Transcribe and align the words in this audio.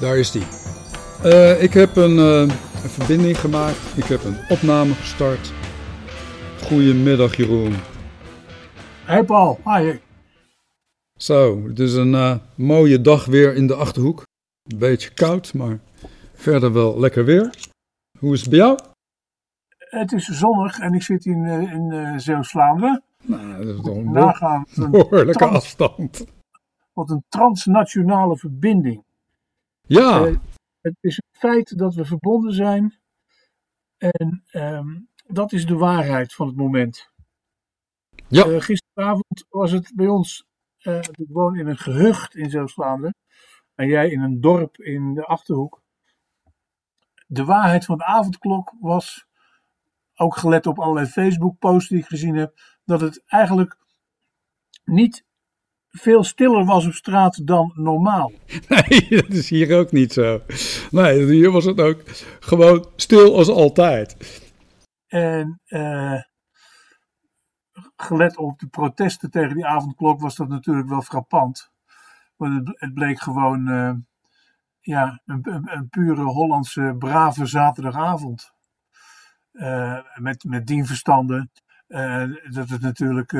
Daar 0.00 0.18
is 0.18 0.30
die. 0.30 0.42
Uh, 1.24 1.62
ik 1.62 1.72
heb 1.72 1.96
een, 1.96 2.16
uh, 2.16 2.40
een, 2.40 2.50
verbinding 2.88 3.38
gemaakt. 3.38 3.96
Ik 3.96 4.04
heb 4.04 4.24
een 4.24 4.36
opname 4.48 4.94
gestart. 4.94 5.52
Goedemiddag 6.62 7.36
Jeroen. 7.36 7.74
Hey 9.04 9.24
Paul, 9.24 9.58
hi. 9.64 9.98
Zo, 11.16 11.66
het 11.68 11.78
is 11.78 11.94
een 11.94 12.12
uh, 12.12 12.34
mooie 12.54 13.00
dag 13.00 13.24
weer 13.24 13.54
in 13.54 13.66
de 13.66 13.74
Achterhoek. 13.74 14.22
Een 14.62 14.78
beetje 14.78 15.14
koud, 15.14 15.54
maar 15.54 15.78
verder 16.34 16.72
wel 16.72 17.00
lekker 17.00 17.24
weer. 17.24 17.54
Hoe 18.18 18.32
is 18.32 18.40
het 18.40 18.50
bij 18.50 18.58
jou? 18.58 18.78
Het 19.78 20.12
is 20.12 20.24
zonnig 20.24 20.78
en 20.78 20.94
ik 20.94 21.02
zit 21.02 21.24
in, 21.24 21.44
in 21.46 22.20
Zeeuws-Vlaanderen. 22.20 23.02
Nou, 23.22 23.64
dat 23.64 23.74
is 23.74 23.82
toch 23.82 23.96
een 23.96 24.90
behoorlijke 24.90 25.44
afstand. 25.44 26.24
Wat 26.92 27.10
een 27.10 27.24
transnationale 27.28 28.36
verbinding. 28.36 29.06
Ja. 29.88 30.26
Uh, 30.26 30.38
het 30.80 30.96
is 31.00 31.16
het 31.16 31.38
feit 31.38 31.78
dat 31.78 31.94
we 31.94 32.04
verbonden 32.04 32.52
zijn. 32.52 32.98
En 33.96 34.44
um, 34.52 35.08
dat 35.26 35.52
is 35.52 35.66
de 35.66 35.74
waarheid 35.74 36.34
van 36.34 36.46
het 36.46 36.56
moment. 36.56 37.10
Ja. 38.28 38.46
Uh, 38.46 38.60
gisteravond 38.60 39.44
was 39.48 39.70
het 39.70 39.92
bij 39.94 40.06
ons. 40.06 40.46
Uh, 40.82 40.98
ik 40.98 41.28
woon 41.28 41.56
in 41.56 41.66
een 41.66 41.78
gehucht 41.78 42.34
in 42.34 42.50
Zeeuws-Vlaanderen. 42.50 43.14
En 43.74 43.88
jij 43.88 44.10
in 44.10 44.20
een 44.20 44.40
dorp 44.40 44.76
in 44.76 45.14
de 45.14 45.24
achterhoek. 45.24 45.82
De 47.26 47.44
waarheid 47.44 47.84
van 47.84 47.98
de 47.98 48.04
avondklok 48.04 48.74
was. 48.80 49.26
Ook 50.14 50.36
gelet 50.36 50.66
op 50.66 50.78
allerlei 50.78 51.06
Facebook-posts 51.06 51.88
die 51.88 51.98
ik 51.98 52.06
gezien 52.06 52.36
heb. 52.36 52.60
Dat 52.84 53.00
het 53.00 53.22
eigenlijk 53.26 53.76
niet 54.84 55.24
veel 55.90 56.24
stiller 56.24 56.64
was 56.64 56.86
op 56.86 56.92
straat 56.92 57.46
dan 57.46 57.72
normaal. 57.74 58.32
Nee, 58.68 59.06
dat 59.08 59.28
is 59.28 59.48
hier 59.48 59.78
ook 59.78 59.92
niet 59.92 60.12
zo. 60.12 60.42
Nee, 60.90 61.24
hier 61.24 61.50
was 61.50 61.64
het 61.64 61.80
ook 61.80 62.02
gewoon 62.40 62.86
stil 62.96 63.36
als 63.36 63.48
altijd. 63.48 64.16
En 65.06 65.60
uh, 65.68 66.22
gelet 67.96 68.36
op 68.36 68.58
de 68.58 68.66
protesten 68.66 69.30
tegen 69.30 69.54
die 69.54 69.66
avondklok 69.66 70.20
was 70.20 70.36
dat 70.36 70.48
natuurlijk 70.48 70.88
wel 70.88 71.02
frappant. 71.02 71.70
Want 72.36 72.70
het, 72.72 72.94
bleek 72.94 73.20
gewoon 73.20 73.68
uh, 73.68 73.92
ja, 74.80 75.22
een, 75.24 75.40
een, 75.64 75.88
pure 75.88 76.22
Hollandse 76.22 76.94
brave 76.98 77.46
zaterdagavond. 77.46 78.52
Uh, 79.52 80.00
met, 80.14 80.44
met 80.44 80.66
dienverstanden. 80.66 81.50
dat 82.50 82.68
het 82.68 82.80
natuurlijk 82.80 83.32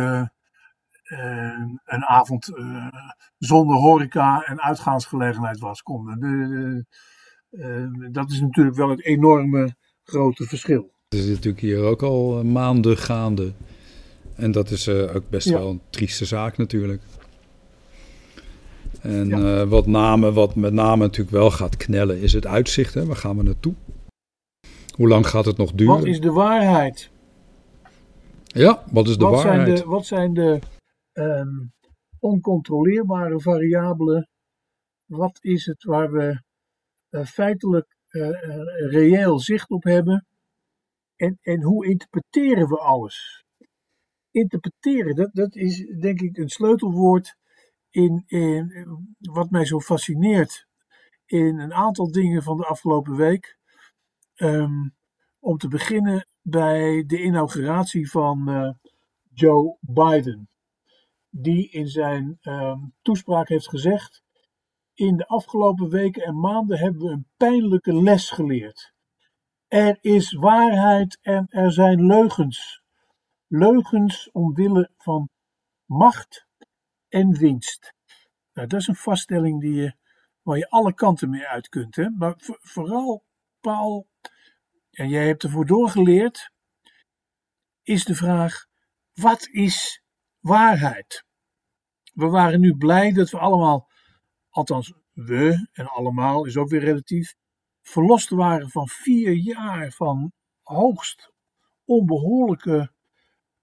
uh, 1.08 1.18
een 1.84 2.04
avond 2.04 2.48
uh, 2.48 2.86
zonder 3.38 3.76
horeca 3.76 4.42
en 4.42 4.60
uitgaansgelegenheid 4.60 5.58
was. 5.58 5.82
Kom, 5.82 6.20
de, 6.20 6.84
uh, 7.50 8.12
dat 8.12 8.30
is 8.30 8.40
natuurlijk 8.40 8.76
wel 8.76 8.88
het 8.88 9.04
enorme 9.04 9.74
grote 10.04 10.44
verschil. 10.44 10.90
Het 11.08 11.18
is 11.18 11.26
natuurlijk 11.26 11.60
hier 11.60 11.82
ook 11.82 12.02
al 12.02 12.44
maanden 12.44 12.96
gaande. 12.96 13.52
En 14.34 14.52
dat 14.52 14.70
is 14.70 14.88
ook 14.88 15.30
best 15.30 15.48
ja. 15.48 15.58
wel 15.58 15.70
een 15.70 15.80
trieste 15.90 16.24
zaak 16.24 16.56
natuurlijk. 16.56 17.02
En 19.00 19.28
ja. 19.28 19.66
wat, 19.66 19.86
name, 19.86 20.32
wat 20.32 20.54
met 20.54 20.72
name 20.72 20.96
natuurlijk 20.96 21.36
wel 21.36 21.50
gaat 21.50 21.76
knellen 21.76 22.20
is 22.20 22.32
het 22.32 22.46
uitzicht. 22.46 22.94
Hè? 22.94 23.06
Waar 23.06 23.16
gaan 23.16 23.36
we 23.36 23.42
naartoe? 23.42 23.74
Hoe 24.94 25.08
lang 25.08 25.26
gaat 25.26 25.44
het 25.44 25.56
nog 25.56 25.72
duren? 25.72 25.94
Wat 25.94 26.06
is 26.06 26.20
de 26.20 26.32
waarheid? 26.32 27.10
Ja, 28.44 28.82
wat 28.90 29.08
is 29.08 29.18
de 29.18 29.24
wat 29.24 29.42
waarheid? 29.42 29.66
Zijn 29.66 29.74
de, 29.74 29.84
wat 29.84 30.06
zijn 30.06 30.34
de 30.34 30.58
um, 31.18 31.72
oncontroleerbare 32.18 33.40
variabelen. 33.40 34.28
Wat 35.04 35.38
is 35.40 35.66
het 35.66 35.84
waar 35.84 36.12
we 36.12 36.42
uh, 37.10 37.24
feitelijk 37.24 37.96
uh, 38.10 38.28
uh, 38.28 38.90
reëel 38.90 39.38
zicht 39.38 39.70
op 39.70 39.82
hebben? 39.82 40.26
En, 41.16 41.38
en 41.40 41.62
hoe 41.62 41.86
interpreteren 41.86 42.68
we 42.68 42.78
alles? 42.78 43.44
Interpreteren, 44.30 45.14
dat, 45.14 45.30
dat 45.32 45.54
is 45.54 45.86
denk 46.00 46.20
ik 46.20 46.36
een 46.36 46.48
sleutelwoord 46.48 47.36
in, 47.90 48.22
in 48.26 49.16
wat 49.18 49.50
mij 49.50 49.64
zo 49.64 49.80
fascineert 49.80 50.66
in 51.24 51.58
een 51.58 51.72
aantal 51.72 52.10
dingen 52.10 52.42
van 52.42 52.56
de 52.56 52.66
afgelopen 52.66 53.16
week. 53.16 53.56
Um, 54.36 54.96
om 55.38 55.56
te 55.56 55.68
beginnen 55.68 56.26
bij 56.42 57.04
de 57.06 57.22
inauguratie 57.22 58.10
van 58.10 58.76
Joe 59.32 59.76
Biden 59.80 60.48
die 61.30 61.70
in 61.70 61.88
zijn 61.88 62.38
um, 62.42 62.94
toespraak 63.02 63.48
heeft 63.48 63.68
gezegd: 63.68 64.22
In 64.94 65.16
de 65.16 65.26
afgelopen 65.26 65.88
weken 65.88 66.22
en 66.22 66.40
maanden 66.40 66.78
hebben 66.78 67.02
we 67.02 67.10
een 67.10 67.28
pijnlijke 67.36 68.02
les 68.02 68.30
geleerd. 68.30 68.92
Er 69.68 69.98
is 70.00 70.32
waarheid 70.32 71.18
en 71.20 71.46
er 71.48 71.72
zijn 71.72 72.06
leugens. 72.06 72.82
Leugens 73.46 74.30
omwille 74.30 74.90
van 74.96 75.28
macht 75.84 76.46
en 77.08 77.38
winst. 77.38 77.94
Nou, 78.52 78.68
dat 78.68 78.80
is 78.80 78.86
een 78.86 78.94
vaststelling 78.94 79.60
die 79.60 79.74
je, 79.74 79.94
waar 80.42 80.58
je 80.58 80.70
alle 80.70 80.94
kanten 80.94 81.30
mee 81.30 81.46
uit 81.46 81.68
kunt. 81.68 81.96
Hè? 81.96 82.10
Maar 82.10 82.34
vooral, 82.60 83.24
Paul, 83.60 84.08
en 84.90 85.08
jij 85.08 85.26
hebt 85.26 85.42
ervoor 85.42 85.66
doorgeleerd, 85.66 86.50
is 87.82 88.04
de 88.04 88.14
vraag: 88.14 88.66
wat 89.12 89.48
is 89.48 90.02
waarheid. 90.48 91.24
We 92.14 92.26
waren 92.26 92.60
nu 92.60 92.76
blij 92.76 93.12
dat 93.12 93.30
we 93.30 93.38
allemaal, 93.38 93.88
althans 94.48 94.92
we 95.12 95.68
en 95.72 95.86
allemaal 95.86 96.44
is 96.44 96.56
ook 96.56 96.68
weer 96.68 96.80
relatief, 96.80 97.34
verlost 97.82 98.28
waren 98.28 98.70
van 98.70 98.88
vier 98.88 99.32
jaar 99.32 99.92
van 99.92 100.32
hoogst 100.62 101.32
onbehoorlijke 101.84 102.92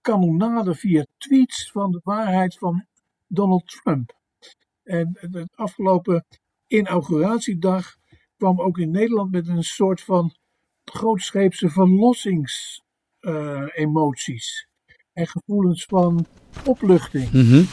kanonade 0.02 0.76
via 0.76 1.06
tweets 1.18 1.72
van 1.72 1.92
de 1.92 2.00
waarheid 2.04 2.58
van 2.58 2.86
Donald 3.28 3.68
Trump. 3.68 4.18
En 4.84 5.18
de 5.22 5.48
afgelopen 5.56 6.26
inauguratiedag 6.68 7.96
kwam 8.38 8.62
ook 8.62 8.78
in 8.78 8.92
Nederland 8.92 9.32
met 9.32 9.48
een 9.48 9.64
soort 9.64 10.02
van 10.02 10.36
grootscheepse 10.84 11.70
verlossingsemoties. 11.70 14.68
En 15.16 15.28
gevoelens 15.28 15.86
van 15.86 16.26
opluchting. 16.66 17.32
Mm-hmm. 17.32 17.66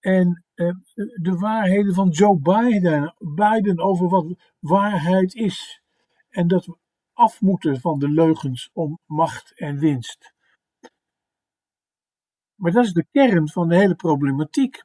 En 0.00 0.44
uh, 0.54 0.74
de 1.22 1.36
waarheden 1.38 1.94
van 1.94 2.08
Joe 2.08 2.38
Biden, 2.38 3.14
Biden 3.18 3.78
over 3.78 4.08
wat 4.08 4.54
waarheid 4.58 5.34
is. 5.34 5.82
En 6.28 6.48
dat 6.48 6.66
we 6.66 6.76
af 7.12 7.40
moeten 7.40 7.80
van 7.80 7.98
de 7.98 8.08
leugens 8.08 8.70
om 8.72 8.98
macht 9.06 9.52
en 9.58 9.78
winst. 9.78 10.32
Maar 12.54 12.72
dat 12.72 12.84
is 12.84 12.92
de 12.92 13.06
kern 13.10 13.48
van 13.48 13.68
de 13.68 13.76
hele 13.76 13.94
problematiek. 13.94 14.82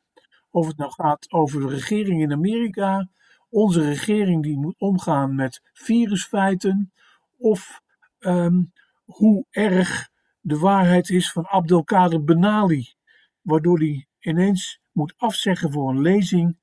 Of 0.50 0.68
het 0.68 0.78
nou 0.78 0.92
gaat 0.92 1.32
over 1.32 1.60
de 1.62 1.68
regering 1.68 2.22
in 2.22 2.32
Amerika, 2.32 3.10
onze 3.50 3.82
regering 3.82 4.44
die 4.44 4.58
moet 4.58 4.80
omgaan 4.80 5.36
met 5.36 5.62
virusfeiten, 5.74 6.94
of 7.38 7.82
um, 8.20 8.72
hoe 9.06 9.46
erg 9.50 10.10
de 10.50 10.58
waarheid 10.58 11.10
is 11.10 11.32
van 11.32 11.48
Abdelkader 11.48 12.24
Benali, 12.24 12.94
waardoor 13.42 13.78
hij 13.78 14.08
ineens 14.20 14.80
moet 14.92 15.14
afzeggen 15.18 15.72
voor 15.72 15.90
een 15.90 16.02
lezing 16.02 16.58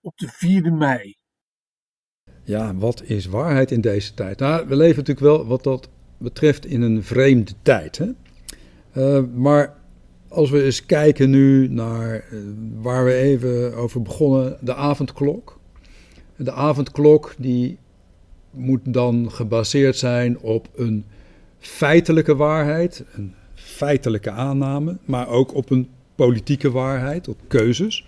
op 0.00 0.18
de 0.18 0.28
4e 0.28 0.72
mei. 0.72 1.16
Ja, 2.44 2.74
wat 2.74 3.02
is 3.02 3.26
waarheid 3.26 3.70
in 3.70 3.80
deze 3.80 4.14
tijd? 4.14 4.38
Nou, 4.38 4.68
we 4.68 4.76
leven 4.76 4.96
natuurlijk 4.96 5.26
wel 5.26 5.46
wat 5.46 5.62
dat 5.62 5.88
betreft 6.18 6.66
in 6.66 6.82
een 6.82 7.02
vreemde 7.02 7.52
tijd. 7.62 7.98
Hè? 7.98 8.10
Uh, 8.94 9.26
maar 9.34 9.76
als 10.28 10.50
we 10.50 10.62
eens 10.62 10.86
kijken 10.86 11.30
nu 11.30 11.68
naar 11.68 12.24
uh, 12.32 12.40
waar 12.74 13.04
we 13.04 13.14
even 13.14 13.74
over 13.74 14.02
begonnen, 14.02 14.58
de 14.60 14.74
avondklok. 14.74 15.58
De 16.36 16.52
avondklok 16.52 17.34
die 17.38 17.78
moet 18.50 18.94
dan 18.94 19.30
gebaseerd 19.30 19.96
zijn 19.96 20.38
op 20.38 20.68
een 20.74 21.04
feitelijke 21.60 22.36
waarheid, 22.36 23.04
een 23.12 23.34
feitelijke 23.54 24.30
aanname, 24.30 24.96
maar 25.04 25.28
ook 25.28 25.54
op 25.54 25.70
een 25.70 25.88
politieke 26.14 26.70
waarheid, 26.70 27.28
op 27.28 27.38
keuzes. 27.48 28.06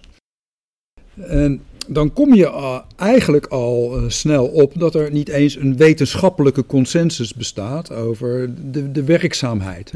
En 1.20 1.62
dan 1.88 2.12
kom 2.12 2.34
je 2.34 2.82
eigenlijk 2.96 3.46
al 3.46 3.98
uh, 3.98 4.08
snel 4.08 4.46
op 4.46 4.72
dat 4.78 4.94
er 4.94 5.10
niet 5.10 5.28
eens 5.28 5.56
een 5.56 5.76
wetenschappelijke 5.76 6.66
consensus 6.66 7.34
bestaat 7.34 7.92
over 7.92 8.50
de, 8.72 8.92
de 8.92 9.04
werkzaamheid. 9.04 9.92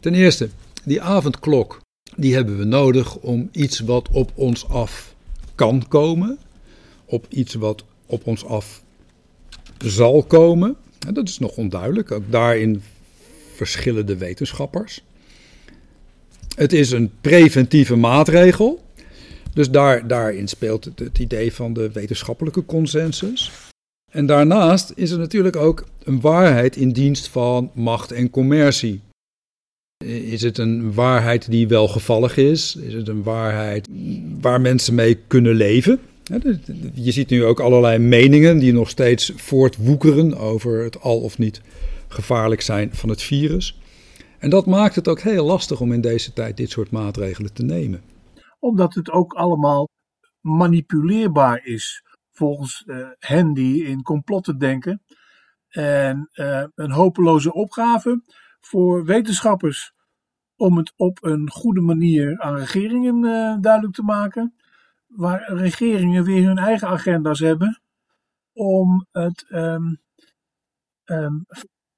Ten 0.00 0.14
eerste, 0.14 0.48
die 0.84 1.02
avondklok, 1.02 1.80
die 2.16 2.34
hebben 2.34 2.58
we 2.58 2.64
nodig 2.64 3.16
om 3.16 3.48
iets 3.52 3.80
wat 3.80 4.08
op 4.12 4.32
ons 4.34 4.68
af 4.68 5.14
kan 5.54 5.88
komen, 5.88 6.38
op 7.04 7.26
iets 7.28 7.54
wat 7.54 7.84
op 8.06 8.26
ons 8.26 8.44
af 8.44 8.82
zal 9.78 10.22
komen. 10.22 10.76
Dat 10.98 11.28
is 11.28 11.38
nog 11.38 11.56
onduidelijk, 11.56 12.10
ook 12.10 12.30
daarin 12.30 12.82
verschillen 13.54 14.06
de 14.06 14.16
wetenschappers. 14.16 15.02
Het 16.56 16.72
is 16.72 16.90
een 16.90 17.10
preventieve 17.20 17.96
maatregel. 17.96 18.82
Dus 19.52 19.70
daar, 19.70 20.06
daarin 20.06 20.48
speelt 20.48 20.84
het, 20.84 20.98
het 20.98 21.18
idee 21.18 21.52
van 21.52 21.72
de 21.72 21.92
wetenschappelijke 21.92 22.64
consensus. 22.64 23.52
En 24.12 24.26
daarnaast 24.26 24.92
is 24.94 25.10
er 25.10 25.18
natuurlijk 25.18 25.56
ook 25.56 25.86
een 26.04 26.20
waarheid 26.20 26.76
in 26.76 26.92
dienst 26.92 27.28
van 27.28 27.70
macht 27.74 28.12
en 28.12 28.30
commercie. 28.30 29.00
Is 30.04 30.42
het 30.42 30.58
een 30.58 30.94
waarheid 30.94 31.50
die 31.50 31.68
welgevallig 31.68 32.36
is? 32.36 32.76
Is 32.76 32.92
het 32.92 33.08
een 33.08 33.22
waarheid 33.22 33.88
waar 34.40 34.60
mensen 34.60 34.94
mee 34.94 35.14
kunnen 35.26 35.54
leven? 35.54 36.00
Je 36.94 37.12
ziet 37.12 37.30
nu 37.30 37.44
ook 37.44 37.60
allerlei 37.60 37.98
meningen 37.98 38.58
die 38.58 38.72
nog 38.72 38.88
steeds 38.88 39.32
voortwoekeren 39.36 40.38
over 40.38 40.82
het 40.82 41.00
al 41.00 41.20
of 41.20 41.38
niet 41.38 41.60
gevaarlijk 42.08 42.60
zijn 42.60 42.94
van 42.94 43.08
het 43.08 43.22
virus. 43.22 43.80
En 44.38 44.50
dat 44.50 44.66
maakt 44.66 44.94
het 44.94 45.08
ook 45.08 45.20
heel 45.20 45.44
lastig 45.44 45.80
om 45.80 45.92
in 45.92 46.00
deze 46.00 46.32
tijd 46.32 46.56
dit 46.56 46.70
soort 46.70 46.90
maatregelen 46.90 47.52
te 47.52 47.62
nemen. 47.62 48.02
Omdat 48.58 48.94
het 48.94 49.10
ook 49.10 49.32
allemaal 49.32 49.88
manipuleerbaar 50.40 51.64
is, 51.64 52.02
volgens 52.32 52.82
uh, 52.86 53.06
hen 53.18 53.54
die 53.54 53.84
in 53.84 54.02
complotten 54.02 54.58
denken. 54.58 55.02
En 55.68 56.30
uh, 56.34 56.64
een 56.74 56.90
hopeloze 56.90 57.52
opgave 57.52 58.22
voor 58.60 59.04
wetenschappers 59.04 59.92
om 60.56 60.76
het 60.76 60.92
op 60.96 61.24
een 61.24 61.50
goede 61.50 61.80
manier 61.80 62.40
aan 62.40 62.56
regeringen 62.56 63.24
uh, 63.24 63.56
duidelijk 63.60 63.94
te 63.94 64.02
maken. 64.02 64.54
Waar 65.08 65.52
regeringen 65.52 66.24
weer 66.24 66.46
hun 66.46 66.58
eigen 66.58 66.88
agenda's 66.88 67.38
hebben 67.38 67.80
om 68.52 69.06
het 69.10 69.44
um, 69.50 70.00
um, 71.04 71.46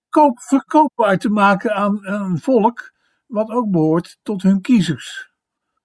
koop, 0.09 0.41
verkoopbaar 0.41 1.19
te 1.19 1.29
maken 1.29 1.75
aan 1.75 2.07
een 2.07 2.39
volk 2.39 2.93
wat 3.27 3.51
ook 3.51 3.71
behoort 3.71 4.19
tot 4.23 4.43
hun 4.43 4.61
kiezers. 4.61 5.31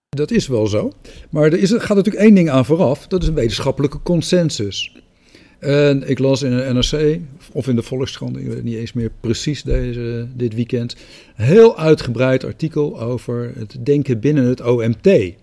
Dat 0.09 0.31
is 0.31 0.47
wel 0.47 0.67
zo. 0.67 0.91
Maar 1.29 1.43
er, 1.43 1.59
is, 1.59 1.71
er 1.71 1.81
gaat 1.81 1.97
natuurlijk 1.97 2.25
één 2.25 2.35
ding 2.35 2.49
aan 2.49 2.65
vooraf. 2.65 3.07
Dat 3.07 3.21
is 3.21 3.27
een 3.27 3.33
wetenschappelijke 3.33 4.01
consensus. 4.01 5.03
En 5.59 6.09
ik 6.09 6.19
las 6.19 6.41
in 6.41 6.57
de 6.57 6.73
NRC 6.73 7.19
of 7.53 7.67
in 7.67 7.75
de 7.75 7.81
Volkskrant, 7.81 8.37
ik 8.37 8.47
weet 8.47 8.63
niet 8.63 8.75
eens 8.75 8.93
meer 8.93 9.11
precies 9.19 9.63
deze, 9.63 10.27
dit 10.33 10.53
weekend, 10.53 10.95
een 11.35 11.45
heel 11.45 11.77
uitgebreid 11.77 12.43
artikel 12.43 13.01
over 13.01 13.51
het 13.55 13.85
denken 13.85 14.19
binnen 14.19 14.45
het 14.45 14.61
OMT. 14.61 15.35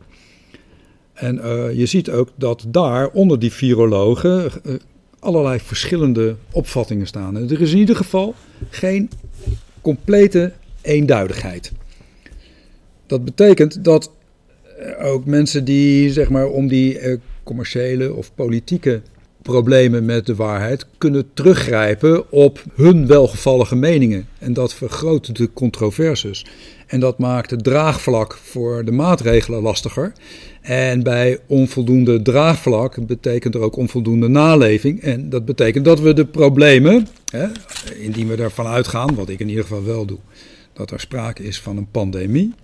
En 1.23 1.37
uh, 1.37 1.73
je 1.73 1.87
ziet 1.87 2.11
ook 2.11 2.29
dat 2.37 2.65
daar 2.69 3.09
onder 3.09 3.39
die 3.39 3.53
virologen 3.53 4.51
uh, 4.65 4.75
allerlei 5.19 5.61
verschillende 5.61 6.37
opvattingen 6.53 7.07
staan. 7.07 7.37
Er 7.37 7.61
is 7.61 7.73
in 7.73 7.79
ieder 7.79 7.97
geval 7.97 8.35
geen 8.71 9.11
complete 9.81 10.53
eenduidigheid. 10.81 11.73
Dat 13.07 13.25
betekent 13.25 13.85
dat 13.85 14.11
ook 15.01 15.25
mensen 15.25 15.65
die 15.65 16.13
zeg 16.13 16.29
maar 16.29 16.47
om 16.47 16.69
die 16.69 17.01
uh, 17.01 17.17
commerciële 17.43 18.15
of 18.15 18.35
politieke 18.35 19.01
problemen 19.43 20.05
met 20.05 20.27
de 20.27 20.35
waarheid 20.35 20.87
kunnen 20.99 21.27
teruggrijpen 21.35 22.31
op 22.31 22.65
hun 22.75 23.07
welgevallige 23.07 23.77
meningen. 23.77 24.27
En 24.39 24.53
dat 24.53 24.75
vergroot 24.75 25.37
de 25.37 25.51
controverses. 25.53 26.47
En 26.93 27.01
dat 27.01 27.19
maakt 27.19 27.51
het 27.51 27.65
draagvlak 27.65 28.35
voor 28.35 28.85
de 28.85 28.93
maatregelen 28.93 29.63
lastiger. 29.63 30.13
En 30.61 31.03
bij 31.03 31.39
onvoldoende 31.47 32.23
draagvlak 32.23 33.07
betekent 33.07 33.55
er 33.55 33.61
ook 33.61 33.77
onvoldoende 33.77 34.29
naleving. 34.29 35.01
En 35.01 35.29
dat 35.29 35.45
betekent 35.45 35.85
dat 35.85 36.01
we 36.01 36.13
de 36.13 36.27
problemen, 36.27 37.07
hè, 37.31 37.47
indien 37.99 38.29
we 38.29 38.37
ervan 38.37 38.67
uitgaan, 38.67 39.15
wat 39.15 39.29
ik 39.29 39.41
in 39.41 39.49
ieder 39.49 39.65
geval 39.65 39.85
wel 39.85 40.05
doe, 40.05 40.19
dat 40.73 40.91
er 40.91 41.01
sprake 41.01 41.43
is 41.43 41.61
van 41.61 41.77
een 41.77 41.91
pandemie, 41.91 42.55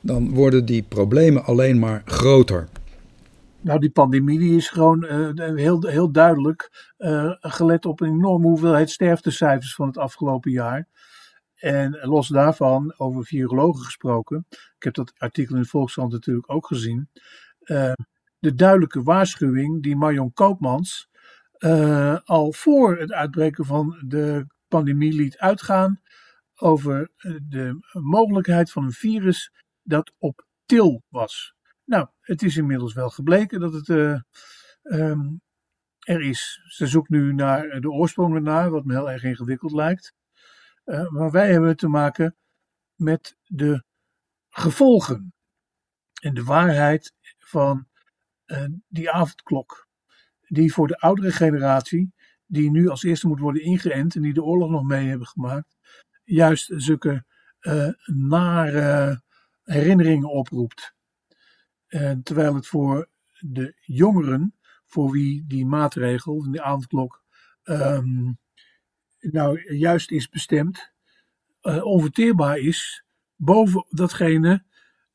dan 0.00 0.30
worden 0.34 0.64
die 0.64 0.82
problemen 0.88 1.44
alleen 1.44 1.78
maar 1.78 2.02
groter. 2.04 2.68
Nou, 3.60 3.80
die 3.80 3.90
pandemie 3.90 4.56
is 4.56 4.68
gewoon 4.68 5.04
uh, 5.04 5.54
heel, 5.56 5.86
heel 5.86 6.12
duidelijk 6.12 6.92
uh, 6.98 7.30
gelet 7.40 7.86
op 7.86 8.00
een 8.00 8.08
enorme 8.08 8.46
hoeveelheid 8.46 8.90
sterftecijfers 8.90 9.74
van 9.74 9.86
het 9.86 9.98
afgelopen 9.98 10.50
jaar. 10.50 10.86
En 11.56 11.98
los 12.02 12.28
daarvan, 12.28 12.94
over 12.96 13.24
virologen 13.24 13.84
gesproken, 13.84 14.46
ik 14.50 14.82
heb 14.82 14.94
dat 14.94 15.12
artikel 15.16 15.54
in 15.54 15.62
de 15.62 15.68
Volkskrant 15.68 16.12
natuurlijk 16.12 16.50
ook 16.52 16.66
gezien. 16.66 17.10
Uh, 17.64 17.92
de 18.38 18.54
duidelijke 18.54 19.02
waarschuwing 19.02 19.82
die 19.82 19.96
Marion 19.96 20.32
Koopmans 20.32 21.08
al 22.24 22.52
voor 22.52 22.98
het 22.98 23.12
uitbreken 23.12 23.64
van 23.64 24.02
de 24.06 24.46
pandemie 24.68 25.12
liet 25.12 25.38
uitgaan 25.38 26.00
over 26.54 27.10
de 27.42 27.78
mogelijkheid 27.92 28.72
van 28.72 28.84
een 28.84 28.92
virus 28.92 29.52
dat 29.82 30.12
op 30.18 30.46
til 30.66 31.02
was. 31.08 31.54
Nou, 31.84 32.08
het 32.20 32.42
is 32.42 32.56
inmiddels 32.56 32.94
wel 32.94 33.10
gebleken 33.10 33.60
dat 33.60 33.72
het 33.72 33.88
um, 34.82 35.40
er 35.98 36.20
is. 36.20 36.60
Ze 36.66 36.86
zoekt 36.86 37.08
nu 37.08 37.32
naar 37.32 37.80
de 37.80 37.90
oorsprong 37.90 38.34
ernaar, 38.34 38.70
wat 38.70 38.84
me 38.84 38.92
heel 38.92 39.10
erg 39.10 39.22
ingewikkeld 39.22 39.72
lijkt. 39.72 40.14
Uh, 40.86 41.08
maar 41.08 41.30
wij 41.30 41.52
hebben 41.52 41.76
te 41.76 41.88
maken 41.88 42.36
met 42.94 43.36
de 43.44 43.84
gevolgen 44.48 45.34
en 46.20 46.34
de 46.34 46.44
waarheid 46.44 47.12
van 47.38 47.86
uh, 48.46 48.64
die 48.88 49.10
avondklok. 49.10 49.88
Die 50.40 50.72
voor 50.72 50.86
de 50.88 50.98
oudere 50.98 51.32
generatie, 51.32 52.12
die 52.46 52.70
nu 52.70 52.88
als 52.88 53.02
eerste 53.02 53.28
moet 53.28 53.40
worden 53.40 53.62
ingeënt 53.62 54.16
en 54.16 54.22
die 54.22 54.34
de 54.34 54.42
oorlog 54.42 54.70
nog 54.70 54.84
mee 54.84 55.08
hebben 55.08 55.26
gemaakt, 55.26 55.76
juist 56.24 56.72
zulke 56.76 57.24
nare 58.04 59.22
herinneringen 59.62 60.30
oproept. 60.30 60.94
En 61.86 62.22
terwijl 62.22 62.54
het 62.54 62.66
voor 62.66 63.08
de 63.38 63.74
jongeren, 63.80 64.54
voor 64.86 65.10
wie 65.10 65.44
die 65.46 65.66
maatregel, 65.66 66.50
de 66.50 66.62
avondklok, 66.62 67.22
um, 67.64 68.38
nou 69.20 69.76
juist 69.76 70.10
is 70.10 70.28
bestemd, 70.28 70.90
uh, 71.62 71.84
onverteerbaar 71.84 72.58
is 72.58 73.04
boven 73.36 73.86
datgene 73.88 74.62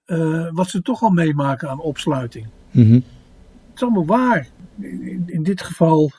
uh, 0.06 0.50
wat 0.51 0.69
ze 0.69 0.81
toch 0.81 1.01
al 1.01 1.09
meemaken 1.09 1.69
aan 1.69 1.80
opsluiting. 1.80 2.48
Mm 2.71 2.86
-hmm. 2.86 3.03
Het 3.68 3.75
is 3.75 3.81
allemaal 3.81 4.06
waar. 4.06 4.48
In, 4.80 5.24
in, 5.25 5.44
dit 5.44 5.62
geval 5.62 6.12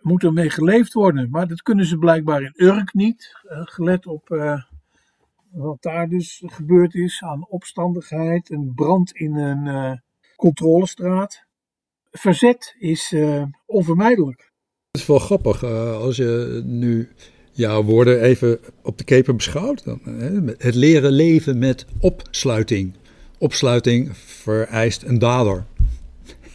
moet 0.00 0.22
er 0.22 0.32
mee 0.32 0.50
geleefd 0.50 0.92
worden, 0.92 1.30
maar 1.30 1.48
dat 1.48 1.62
kunnen 1.62 1.86
ze 1.86 1.98
blijkbaar 1.98 2.42
in 2.42 2.52
Urk 2.56 2.94
niet, 2.94 3.40
uh, 3.44 3.60
gelet 3.64 4.06
op 4.06 4.28
wat 5.50 5.82
daar 5.82 6.08
dus 6.08 6.42
gebeurd 6.46 6.94
is 6.94 7.22
aan 7.22 7.48
opstandigheid, 7.48 8.50
een 8.50 8.72
brand 8.74 9.12
in 9.12 9.34
een 9.34 10.02
controlestraat. 10.36 11.44
Verzet 12.10 12.74
is 12.78 13.14
onvermijdelijk. 13.66 14.49
Het 14.90 15.00
is 15.00 15.06
wel 15.06 15.18
grappig 15.18 15.62
uh, 15.62 15.96
als 15.96 16.16
je 16.16 16.62
nu 16.64 17.08
jouw 17.52 17.82
woorden 17.82 18.20
even 18.20 18.58
op 18.82 18.98
de 18.98 19.04
keper 19.04 19.36
beschouwt. 19.36 19.84
Dan, 19.84 20.00
het 20.58 20.74
leren 20.74 21.12
leven 21.12 21.58
met 21.58 21.86
opsluiting. 22.00 22.94
Opsluiting 23.38 24.10
vereist 24.14 25.02
een 25.02 25.18
dader. 25.18 25.64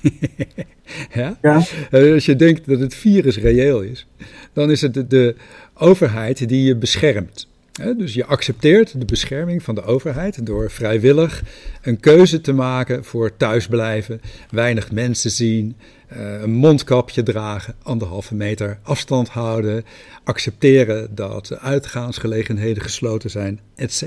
ja? 1.14 1.38
ja? 1.42 1.64
Als 1.92 2.26
je 2.26 2.36
denkt 2.36 2.68
dat 2.68 2.80
het 2.80 2.96
virus 2.96 3.38
reëel 3.38 3.82
is, 3.82 4.08
dan 4.54 4.72
is 4.72 4.82
het 4.82 5.10
de 5.10 5.36
overheid 5.74 6.48
die 6.48 6.64
je 6.64 6.76
beschermt. 6.76 7.48
Dus 7.76 8.14
je 8.14 8.26
accepteert 8.26 9.00
de 9.00 9.06
bescherming 9.06 9.64
van 9.64 9.76
de 9.76 9.84
overheid 9.84 10.46
door 10.46 10.72
vrijwillig 10.72 11.44
een 11.82 12.00
keuze 12.00 12.42
te 12.42 12.54
maken 12.54 13.04
voor 13.04 13.38
thuisblijven, 13.38 14.22
weinig 14.50 14.92
mensen 14.92 15.32
zien, 15.32 15.76
eh, 16.08 16.42
een 16.42 16.54
mondkapje 16.54 17.24
dragen, 17.24 17.76
anderhalve 17.82 18.36
meter 18.36 18.80
afstand 18.84 19.30
houden, 19.30 19.86
accepteren 20.24 21.16
dat 21.16 21.58
uitgaansgelegenheden 21.60 22.84
gesloten 22.84 23.30
zijn, 23.30 23.60
etc. 23.76 24.04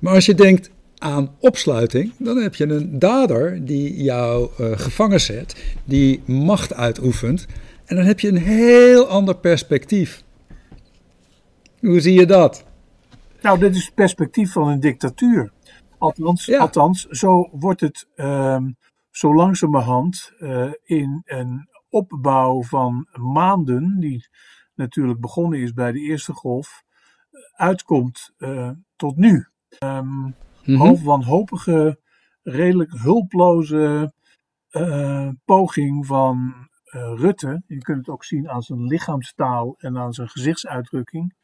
Maar 0.00 0.14
als 0.14 0.26
je 0.26 0.34
denkt 0.34 0.70
aan 0.98 1.30
opsluiting, 1.38 2.12
dan 2.18 2.36
heb 2.36 2.54
je 2.54 2.64
een 2.64 2.98
dader 2.98 3.64
die 3.64 4.02
jou 4.02 4.50
uh, 4.60 4.78
gevangen 4.78 5.20
zet, 5.20 5.54
die 5.84 6.22
macht 6.24 6.74
uitoefent, 6.74 7.46
en 7.84 7.96
dan 7.96 8.04
heb 8.04 8.20
je 8.20 8.28
een 8.28 8.36
heel 8.36 9.06
ander 9.06 9.36
perspectief. 9.36 10.22
Hoe 11.80 12.00
zie 12.00 12.14
je 12.14 12.26
dat? 12.26 12.64
Nou, 13.46 13.58
dit 13.58 13.74
is 13.74 13.84
het 13.84 13.94
perspectief 13.94 14.52
van 14.52 14.68
een 14.68 14.80
dictatuur. 14.80 15.52
Althans, 15.98 16.52
althans 16.52 17.04
zo 17.04 17.48
wordt 17.52 17.80
het 17.80 18.08
um, 18.16 18.76
zo 19.10 19.34
langzamerhand 19.34 20.32
uh, 20.38 20.72
in 20.82 21.22
een 21.24 21.68
opbouw 21.88 22.62
van 22.62 23.08
maanden, 23.12 23.96
die 24.00 24.28
natuurlijk 24.74 25.20
begonnen 25.20 25.60
is 25.60 25.72
bij 25.72 25.92
de 25.92 26.00
eerste 26.00 26.32
golf, 26.32 26.82
uitkomt 27.52 28.32
uh, 28.38 28.70
tot 28.96 29.16
nu. 29.16 29.46
Um, 29.78 30.06
mm 30.06 30.34
-hmm. 30.62 30.76
Half 30.76 31.02
wanhopige, 31.02 32.00
redelijk 32.42 32.92
hulploze 32.98 34.12
uh, 34.70 35.28
poging 35.44 36.06
van 36.06 36.54
Rutte. 37.16 37.62
Je 37.66 37.78
kunt 37.78 37.98
het 37.98 38.08
ook 38.08 38.24
zien 38.24 38.48
aan 38.48 38.62
zijn 38.62 38.84
lichaamstaal 38.84 39.74
en 39.78 39.98
aan 39.98 40.12
zijn 40.12 40.28
gezichtsuitdrukking 40.28 41.34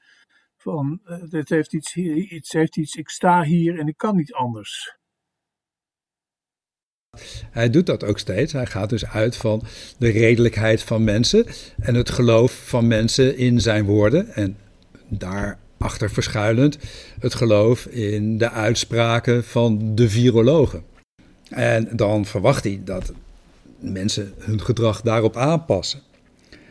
van 0.62 1.00
eh, 1.04 1.42
heeft 1.44 1.72
iets, 1.72 1.96
iets, 1.96 2.52
heeft 2.52 2.76
iets, 2.76 2.94
ik 2.94 3.08
sta 3.08 3.42
hier 3.42 3.78
en 3.78 3.86
ik 3.86 3.96
kan 3.96 4.16
niet 4.16 4.32
anders. 4.32 4.96
Hij 7.50 7.70
doet 7.70 7.86
dat 7.86 8.04
ook 8.04 8.18
steeds. 8.18 8.52
Hij 8.52 8.66
gaat 8.66 8.88
dus 8.88 9.06
uit 9.06 9.36
van 9.36 9.62
de 9.98 10.10
redelijkheid 10.10 10.82
van 10.82 11.04
mensen 11.04 11.46
en 11.78 11.94
het 11.94 12.10
geloof 12.10 12.68
van 12.68 12.86
mensen 12.86 13.36
in 13.36 13.60
zijn 13.60 13.84
woorden. 13.84 14.34
En 14.34 14.56
daarachter 15.08 16.10
verschuilend 16.10 16.78
het 17.20 17.34
geloof 17.34 17.86
in 17.86 18.38
de 18.38 18.50
uitspraken 18.50 19.44
van 19.44 19.94
de 19.94 20.08
virologen. 20.08 20.84
En 21.48 21.88
dan 21.96 22.24
verwacht 22.24 22.64
hij 22.64 22.80
dat 22.84 23.12
mensen 23.78 24.34
hun 24.38 24.60
gedrag 24.60 25.00
daarop 25.00 25.36
aanpassen. 25.36 26.00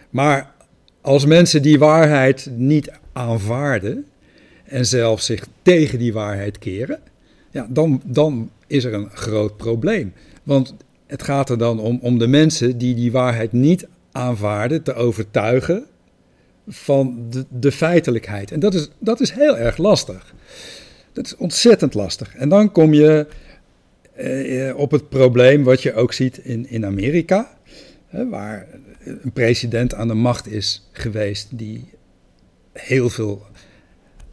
Maar 0.10 0.54
als 1.02 1.26
mensen 1.26 1.62
die 1.62 1.80
waarheid 1.80 2.48
niet 2.52 2.92
aanvaarden 3.14 4.06
en 4.64 4.86
zelfs 4.86 5.26
zich 5.26 5.48
tegen 5.62 6.00
die 6.00 6.14
waarheid 6.14 6.58
keren, 6.58 7.00
ja, 7.52 7.68
dan, 7.70 8.02
dan 8.06 8.50
is 8.68 8.84
er 8.84 8.94
een 8.94 9.10
groot 9.10 9.58
probleem. 9.58 10.14
Want 10.44 10.76
het 11.08 11.24
gaat 11.24 11.50
er 11.50 11.58
dan 11.58 11.80
om, 11.80 12.00
om 12.02 12.18
de 12.18 12.28
mensen 12.28 12.78
die 12.78 12.96
die 12.96 13.12
waarheid 13.12 13.52
niet 13.52 13.88
aanvaarden 14.12 14.84
te 14.84 14.94
overtuigen 14.94 15.86
van 16.68 17.26
de, 17.30 17.46
de 17.50 17.72
feitelijkheid. 17.72 18.52
En 18.52 18.60
dat 18.60 18.74
is, 18.74 18.90
dat 19.00 19.20
is 19.20 19.32
heel 19.32 19.58
erg 19.58 19.78
lastig. 19.78 20.34
Dat 21.14 21.26
is 21.26 21.36
ontzettend 21.36 21.94
lastig. 21.94 22.36
En 22.36 22.50
dan 22.50 22.72
kom 22.72 22.94
je 22.94 23.28
eh, 24.14 24.78
op 24.78 24.92
het 24.92 25.10
probleem 25.10 25.64
wat 25.64 25.82
je 25.82 25.94
ook 25.94 26.14
ziet 26.14 26.38
in, 26.38 26.70
in 26.70 26.86
Amerika, 26.86 27.58
hè, 28.08 28.30
waar 28.30 28.68
een 29.04 29.32
president 29.34 29.94
aan 29.94 30.08
de 30.08 30.14
macht 30.14 30.48
is 30.48 30.90
geweest 30.92 31.48
die 31.52 31.90
heel 32.74 33.10
veel, 33.10 33.46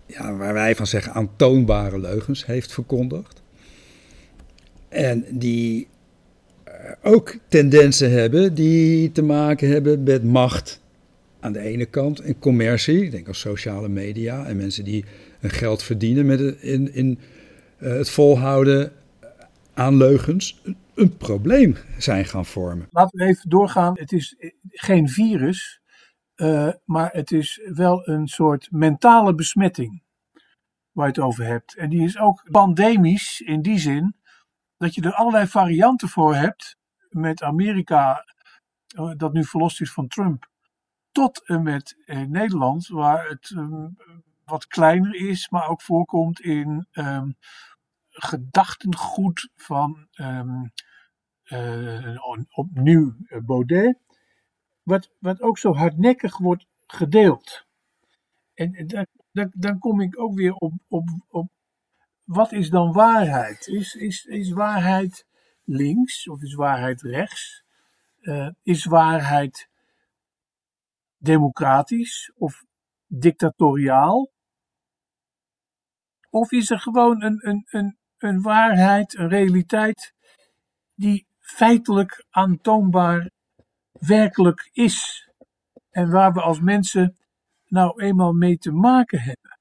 ja, 0.07 0.37
waar 0.37 0.52
wij 0.52 0.76
van 0.76 0.87
zeggen, 0.87 1.12
aantoonbare 1.12 1.99
leugens 1.99 2.47
heeft 2.47 2.73
verkondigd. 2.73 3.42
En 4.88 5.25
die 5.30 5.88
eh, 6.64 6.73
ook 7.02 7.37
tendensen 7.49 8.11
hebben 8.11 8.54
die 8.54 9.12
te 9.12 9.23
maken 9.23 9.68
hebben 9.68 10.02
met 10.02 10.25
macht 10.25 10.80
aan 11.40 11.52
de 11.52 11.61
ene 11.61 11.87
kant 11.87 12.21
en 12.21 12.38
commercie, 12.38 13.04
ik 13.04 13.11
denk 13.11 13.28
aan 13.28 13.35
sociale 13.35 13.88
media 13.88 14.47
en 14.47 14.57
mensen 14.57 14.85
die 14.85 15.04
hun 15.38 15.50
geld 15.50 15.83
verdienen 15.83 16.26
met 16.26 16.40
in, 16.40 16.95
in 16.95 17.18
uh, 17.78 17.92
het 17.92 18.11
volhouden 18.11 18.92
aan 19.75 19.97
leugens, 19.97 20.62
een 20.95 21.16
probleem 21.16 21.76
zijn 21.99 22.25
gaan 22.25 22.47
vormen. 22.47 22.87
Laten 22.90 23.18
we 23.18 23.25
even 23.25 23.50
doorgaan. 23.50 23.99
Het 23.99 24.12
is 24.12 24.37
geen 24.71 25.09
virus, 25.09 25.80
uh, 26.40 26.73
maar 26.85 27.11
het 27.12 27.33
is 27.33 27.61
wel 27.73 28.09
een 28.09 28.28
soort 28.28 28.68
mentale 28.71 29.35
besmetting 29.35 30.02
waar 30.92 31.07
je 31.07 31.12
het 31.12 31.23
over 31.23 31.45
hebt. 31.45 31.76
En 31.76 31.88
die 31.88 32.02
is 32.02 32.18
ook 32.18 32.50
pandemisch 32.50 33.40
in 33.40 33.62
die 33.62 33.78
zin 33.78 34.16
dat 34.76 34.95
je 34.95 35.02
er 35.02 35.12
allerlei 35.14 35.47
varianten 35.47 36.09
voor 36.09 36.35
hebt 36.35 36.76
met 37.09 37.42
Amerika, 37.42 38.25
uh, 38.99 39.12
dat 39.16 39.33
nu 39.33 39.45
verlost 39.45 39.80
is 39.80 39.92
van 39.92 40.09
Trump, 40.09 40.50
tot 41.12 41.47
en 41.47 41.62
met 41.62 42.02
uh, 42.07 42.21
Nederland, 42.21 42.88
waar 42.88 43.28
het 43.28 43.50
um, 43.50 43.97
wat 44.45 44.66
kleiner 44.66 45.14
is, 45.14 45.49
maar 45.49 45.68
ook 45.68 45.83
voorkomt 45.83 46.40
in 46.40 46.87
um, 46.92 47.37
gedachtengoed 48.11 49.50
van 49.54 50.09
uh, 51.45 52.47
opnieuw 52.50 53.14
Baudet, 53.45 53.99
wat, 54.88 55.11
wat 55.18 55.40
ook 55.40 55.59
zo 55.59 55.75
hardnekkig 55.75 56.38
wordt 56.38 56.66
gedeeld. 56.87 57.66
En, 58.54 58.87
dan, 58.87 59.07
dan, 59.33 59.52
dan, 59.54 59.78
kom 59.78 60.00
ik 60.00 60.21
ook 60.21 60.35
weer 60.35 60.54
op, 60.54 60.73
op, 60.88 61.09
op 61.28 61.50
wat 62.25 62.52
is 62.52 62.71
dan 62.71 62.92
waarheid? 62.92 63.66
Is, 63.66 63.95
is, 63.95 64.25
is 64.25 64.50
waarheid 64.50 65.26
links 65.64 66.28
of 66.28 66.42
is 66.42 66.54
waarheid 66.54 67.02
rechts? 67.02 67.64
Uh, 68.21 68.49
is 68.62 68.85
waarheid 68.85 69.68
democratisch 71.16 72.33
of 72.35 72.64
dictatoriaal? 73.07 74.30
Of 76.30 76.52
is 76.52 76.71
er 76.71 76.80
gewoon 76.80 77.23
een, 77.23 77.49
een, 77.49 77.66
een, 77.71 77.99
een 78.18 78.42
waarheid, 78.42 79.18
een 79.18 79.28
realiteit 79.28 80.14
die 80.95 81.26
feitelijk 81.38 82.25
aantoonbaar 82.30 83.30
werkelijk 84.00 84.71
is. 84.73 85.28
En 85.90 86.11
waar 86.11 86.33
we 86.33 86.40
als 86.40 86.61
mensen 86.61 87.17
nou 87.67 88.02
eenmaal 88.02 88.33
mee 88.33 88.59
te 88.59 88.73
maken 88.73 89.21
hebben. 89.21 89.59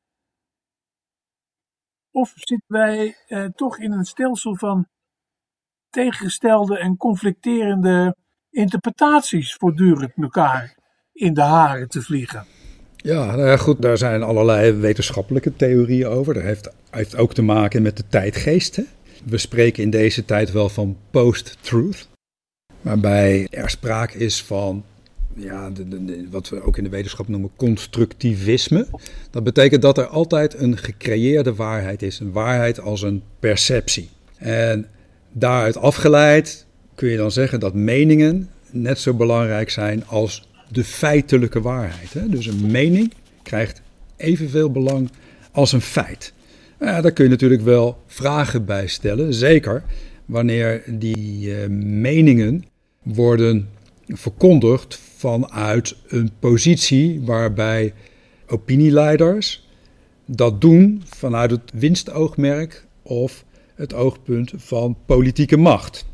Of 2.12 2.34
zitten 2.36 2.68
wij 2.68 3.18
eh, 3.28 3.46
toch 3.46 3.80
in 3.80 3.92
een 3.92 4.06
stelsel 4.06 4.56
van 4.56 4.88
tegengestelde 5.90 6.80
en 6.80 6.98
conflicterende 6.98 8.16
interpretaties 8.50 9.56
voortdurend 9.56 10.12
elkaar 10.16 10.78
in 11.12 11.34
de 11.34 11.42
haren 11.42 11.88
te 11.88 12.02
vliegen? 12.02 12.46
Ja, 12.96 13.26
nou 13.26 13.48
ja, 13.48 13.58
goed, 13.58 13.82
daar 13.82 13.98
zijn 13.98 14.24
allerlei 14.24 14.72
wetenschappelijke 14.72 15.56
theorieën 15.56 16.08
over. 16.08 16.34
Dat 16.34 16.44
heeft, 16.44 16.70
heeft 16.90 17.18
ook 17.18 17.34
te 17.34 17.42
maken 17.42 17.82
met 17.82 17.98
de 17.98 18.08
tijdgeest. 18.08 18.76
Hè? 18.76 18.84
We 19.26 19.38
spreken 19.38 19.84
in 19.84 19.90
deze 19.90 20.26
tijd 20.26 20.52
wel 20.52 20.70
van 20.70 20.98
post-truth, 21.12 22.10
waarbij 22.88 23.48
er 23.50 23.70
sprake 23.70 24.18
is 24.18 24.44
van 24.44 24.84
ja, 25.36 25.72
wat 26.30 26.50
we 26.50 26.62
ook 26.62 26.78
in 26.78 26.84
de 26.84 26.90
wetenschap 26.90 27.28
noemen 27.28 27.50
constructivisme. 27.56 28.88
Dat 29.32 29.44
betekent 29.44 29.82
dat 29.82 29.98
er 29.98 30.06
altijd 30.06 30.60
een 30.60 30.78
gecreëerde 30.78 31.56
waarheid 31.56 32.02
is, 32.02 32.20
een 32.20 32.32
waarheid 32.32 32.80
als 32.80 33.02
een 33.02 33.24
perceptie. 33.40 34.10
En 34.38 34.88
daaruit 35.32 35.78
afgeleid 35.78 36.66
kun 36.96 37.10
je 37.10 37.18
dan 37.18 37.32
zeggen 37.32 37.60
dat 37.60 37.74
meningen 37.74 38.50
net 38.72 39.00
zo 39.00 39.14
belangrijk 39.14 39.70
zijn 39.70 40.06
als 40.06 40.50
de 40.72 40.84
feitelijke 40.84 41.62
waarheid. 41.62 42.14
Hè? 42.14 42.30
Dus 42.30 42.46
een 42.46 42.72
mening 42.72 43.14
krijgt 43.44 43.82
evenveel 44.18 44.72
belang 44.72 45.10
als 45.52 45.72
een 45.72 45.82
feit. 45.82 46.34
Ja, 46.80 47.02
daar 47.02 47.12
kun 47.12 47.24
je 47.24 47.30
natuurlijk 47.30 47.62
wel 47.62 48.04
vragen 48.08 48.66
bij 48.66 48.88
stellen, 48.88 49.34
zeker 49.34 49.84
wanneer 50.26 50.84
die 50.86 51.50
uh, 51.50 51.68
meningen 51.70 52.64
worden 53.14 53.70
verkondigd 54.08 54.98
vanuit 54.98 55.96
een 56.08 56.32
positie 56.40 57.22
waarbij 57.22 57.94
opinieleiders 58.48 59.68
dat 60.26 60.62
doen 60.62 61.02
vanuit 61.06 61.52
het 61.52 61.72
winstoogmerk 61.74 62.88
of 63.02 63.46
het 63.76 63.94
oogpunt 63.94 64.54
van 64.56 64.98
politieke 65.06 65.58
macht. 65.58 66.06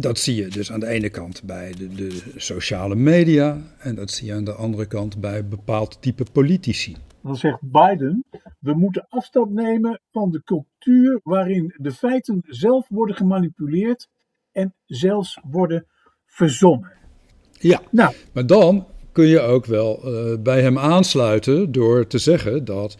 Dat 0.00 0.18
zie 0.18 0.34
je 0.34 0.48
dus 0.48 0.72
aan 0.72 0.80
de 0.80 0.86
ene 0.86 1.10
kant 1.10 1.42
bij 1.42 1.72
de, 1.78 1.88
de, 1.88 2.22
sociale 2.36 2.94
media 2.94 3.62
en 3.78 3.94
dat 3.94 4.10
zie 4.10 4.26
je 4.26 4.34
aan 4.34 4.44
de 4.44 4.52
andere 4.52 4.86
kant 4.86 5.20
bij 5.20 5.48
bepaald 5.48 6.02
type 6.02 6.24
politici. 6.32 6.96
Dan 7.22 7.36
zegt 7.36 7.58
Biden, 7.60 8.24
we 8.58 8.74
moeten 8.74 9.06
afstand 9.08 9.50
nemen 9.50 10.00
van 10.10 10.30
de 10.30 10.42
cultuur 10.42 11.20
waarin 11.22 11.74
de 11.76 11.92
feiten 11.92 12.42
zelf 12.46 12.88
worden 12.88 13.16
gemanipuleerd 13.16 14.08
en 14.54 14.74
zelfs 14.86 15.38
worden 15.50 15.86
verzonnen. 16.26 16.92
Ja, 17.52 17.82
nou. 17.90 18.14
maar 18.32 18.46
dan 18.46 18.86
kun 19.12 19.26
je 19.26 19.40
ook 19.40 19.66
wel 19.66 20.00
uh, 20.04 20.38
bij 20.38 20.62
hem 20.62 20.78
aansluiten 20.78 21.72
door 21.72 22.06
te 22.06 22.18
zeggen 22.18 22.64
dat 22.64 22.96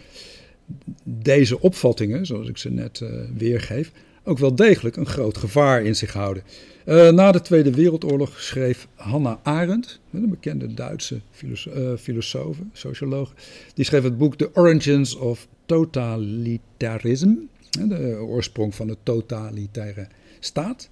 deze 1.05 1.61
opvattingen, 1.61 2.27
zoals 2.27 2.49
ik 2.49 2.59
ze 2.59 2.71
net 2.71 3.01
uh, 3.01 3.11
weergeef, 3.37 3.93
ook 4.25 4.39
wel 4.39 4.55
degelijk 4.55 4.97
een 4.97 5.07
groot 5.07 5.39
gevaar 5.39 5.83
in 5.83 5.97
zich 5.97 6.13
houden. 6.13 6.43
Uh, 6.87 7.11
na 7.11 7.33
de 7.33 7.41
Tweede 7.41 7.71
Wereldoorlog 7.71 8.41
schreef 8.41 8.89
Hannah 8.95 9.39
Arendt, 9.43 10.01
een 10.13 10.31
bekende 10.31 10.75
Duitse 10.75 11.21
filosoof, 11.31 12.01
filosoof, 12.01 12.57
socioloog, 12.73 13.35
die 13.75 13.85
schreef 13.85 14.03
het 14.03 14.19
boek 14.19 14.37
The 14.37 14.51
Origins 14.55 15.17
of 15.17 15.47
Totalitarism, 15.67 17.33
de 17.71 18.17
oorsprong 18.21 18.75
van 18.75 18.87
de 18.87 18.97
totalitaire 19.03 20.07
staat. 20.41 20.91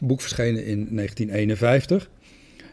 Boek 0.00 0.20
verschenen 0.20 0.66
in 0.66 0.88
1951, 0.90 2.10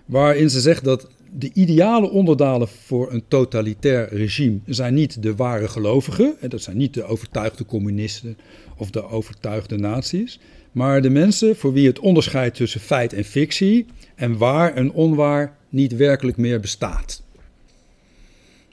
waarin 0.06 0.50
ze 0.50 0.60
zegt 0.60 0.84
dat 0.84 1.08
de 1.34 1.50
ideale 1.54 2.10
onderdalen 2.10 2.68
voor 2.68 3.12
een 3.12 3.24
totalitair 3.28 4.13
regime 4.13 4.60
zijn 4.66 4.94
niet 4.94 5.24
de 5.24 5.36
ware 5.36 5.68
gelovigen, 5.68 6.36
dat 6.48 6.62
zijn 6.62 6.78
niet 6.78 6.94
de 6.94 7.04
overtuigde 7.04 7.66
communisten 7.66 8.38
of 8.78 8.90
de 8.90 9.04
overtuigde 9.08 9.78
nazi's, 9.78 10.40
maar 10.72 11.01
de 11.01 11.10
mensen 11.10 11.56
voor 11.56 11.74
wie 11.74 11.88
het 11.88 12.00
onderscheid 12.00 12.56
tussen 12.56 12.82
feit 12.82 13.13
en 13.13 13.24
fictie 13.24 13.86
en 14.16 14.38
waar 14.38 14.74
en 14.74 14.92
onwaar 14.92 15.58
niet 15.70 15.96
werkelijk 15.96 16.38
meer 16.38 16.60
bestaat. 16.60 17.24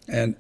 En 0.05 0.37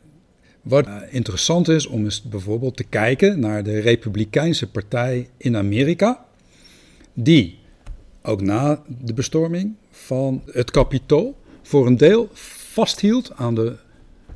wat 0.62 0.88
interessant 1.10 1.68
is 1.68 1.86
om 1.86 2.04
eens 2.04 2.22
bijvoorbeeld 2.22 2.76
te 2.76 2.84
kijken 2.84 3.40
naar 3.40 3.62
de 3.62 3.78
Republikeinse 3.78 4.70
Partij 4.70 5.28
in 5.36 5.56
Amerika, 5.56 6.26
die 7.14 7.57
ook 8.28 8.40
na 8.40 8.82
de 9.02 9.14
bestorming 9.14 9.74
van 9.90 10.42
het 10.46 10.70
Capitool 10.70 11.36
voor 11.62 11.86
een 11.86 11.96
deel 11.96 12.28
vasthield 12.32 13.32
aan 13.34 13.54
de 13.54 13.76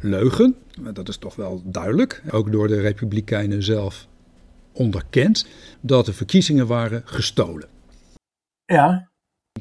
leugen. 0.01 0.57
Dat 0.93 1.09
is 1.09 1.17
toch 1.17 1.37
wel 1.37 1.63
duidelijk, 1.65 2.23
ook 2.31 2.53
door 2.53 2.69
de 2.69 2.81
Republikeinen 2.81 3.63
zelf 3.63 4.07
onderkend 4.73 5.47
dat 5.81 6.07
de 6.07 6.13
verkiezingen 6.13 6.67
waren 6.67 7.03
gestolen. 7.05 7.69
Ja. 8.65 9.11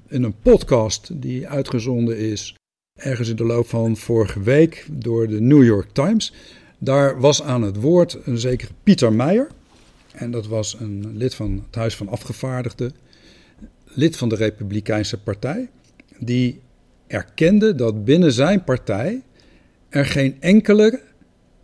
In 0.08 0.24
een 0.24 0.40
podcast 0.40 1.22
die 1.22 1.48
uitgezonden 1.48 2.18
is 2.18 2.56
ergens 3.00 3.30
in 3.30 3.36
de 3.36 3.46
loop 3.46 3.68
van 3.68 3.98
vorige 3.98 4.42
week 4.42 4.88
door 4.92 5.28
de 5.28 5.42
New 5.42 5.64
York 5.64 5.90
Times, 5.92 6.34
daar 6.78 7.20
was 7.20 7.44
aan 7.44 7.62
het 7.62 7.76
woord 7.76 8.18
een 8.24 8.38
zekere 8.38 8.72
Pieter 8.84 9.14
Meijer. 9.14 9.48
En 10.12 10.32
dat 10.32 10.48
was 10.48 10.80
een 10.80 11.18
lid 11.18 11.36
van 11.36 11.64
het 11.66 11.76
Huis 11.76 11.96
van 11.96 12.08
Afgevaardigden, 12.08 12.94
lid 13.94 14.18
van 14.18 14.30
de 14.30 14.36
Republikeinse 14.36 15.22
Partij, 15.22 15.70
die 16.20 16.62
erkende 17.08 17.76
dat 17.76 18.06
binnen 18.06 18.32
zijn 18.32 18.64
partij 18.64 19.22
er 19.90 20.06
geen 20.06 20.38
enkele 20.40 21.02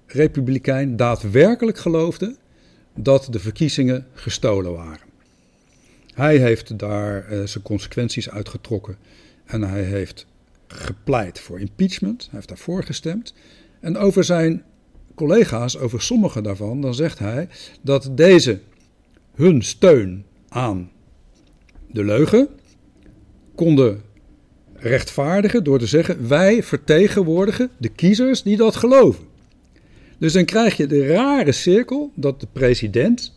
republikein 0.05 0.95
daadwerkelijk 0.95 1.77
geloofde 1.77 2.35
dat 2.95 3.27
de 3.31 3.39
verkiezingen 3.39 4.07
gestolen 4.13 4.73
waren. 4.73 5.05
Hij 6.13 6.37
heeft 6.37 6.79
daar 6.79 7.33
uh, 7.33 7.45
zijn 7.45 7.63
consequenties 7.63 8.29
uitgetrokken 8.29 8.97
en 9.45 9.61
hij 9.61 9.83
heeft 9.83 10.25
gepleit 10.67 11.39
voor 11.39 11.59
impeachment. 11.59 12.21
Hij 12.21 12.33
heeft 12.33 12.47
daarvoor 12.47 12.83
gestemd. 12.83 13.33
En 13.79 13.97
over 13.97 14.23
zijn 14.23 14.63
collega's, 15.15 15.77
over 15.77 16.01
sommige 16.01 16.41
daarvan, 16.41 16.81
dan 16.81 16.93
zegt 16.93 17.19
hij 17.19 17.47
dat 17.81 18.09
deze 18.11 18.59
hun 19.35 19.61
steun 19.61 20.25
aan 20.49 20.91
de 21.97 22.03
leugen 22.03 22.47
konden 23.55 24.01
rechtvaardigen 24.73 25.63
door 25.63 25.79
te 25.79 25.87
zeggen: 25.87 26.27
wij 26.27 26.63
vertegenwoordigen 26.63 27.69
de 27.77 27.89
kiezers 27.89 28.43
die 28.43 28.57
dat 28.57 28.75
geloven. 28.75 29.25
Dus 30.17 30.33
dan 30.33 30.45
krijg 30.45 30.77
je 30.77 30.87
de 30.87 31.07
rare 31.07 31.51
cirkel 31.51 32.11
dat 32.15 32.39
de 32.39 32.47
president, 32.53 33.33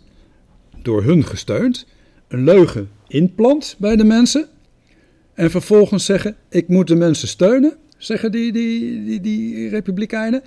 door 0.83 1.03
hun 1.03 1.25
gesteund, 1.25 1.87
een 2.29 2.45
leugen 2.45 2.91
inplant 3.09 3.77
bij 3.79 3.97
de 3.97 4.05
mensen. 4.05 4.49
En 5.35 5.51
vervolgens 5.51 6.05
zeggen: 6.05 6.37
ik 6.49 6.69
moet 6.69 6.87
de 6.87 6.97
mensen 6.97 7.29
steunen, 7.29 7.77
zeggen 7.97 8.33
die, 8.33 8.53
die, 8.53 9.05
die, 9.05 9.21
die 9.21 9.69
republikeinen, 9.69 10.43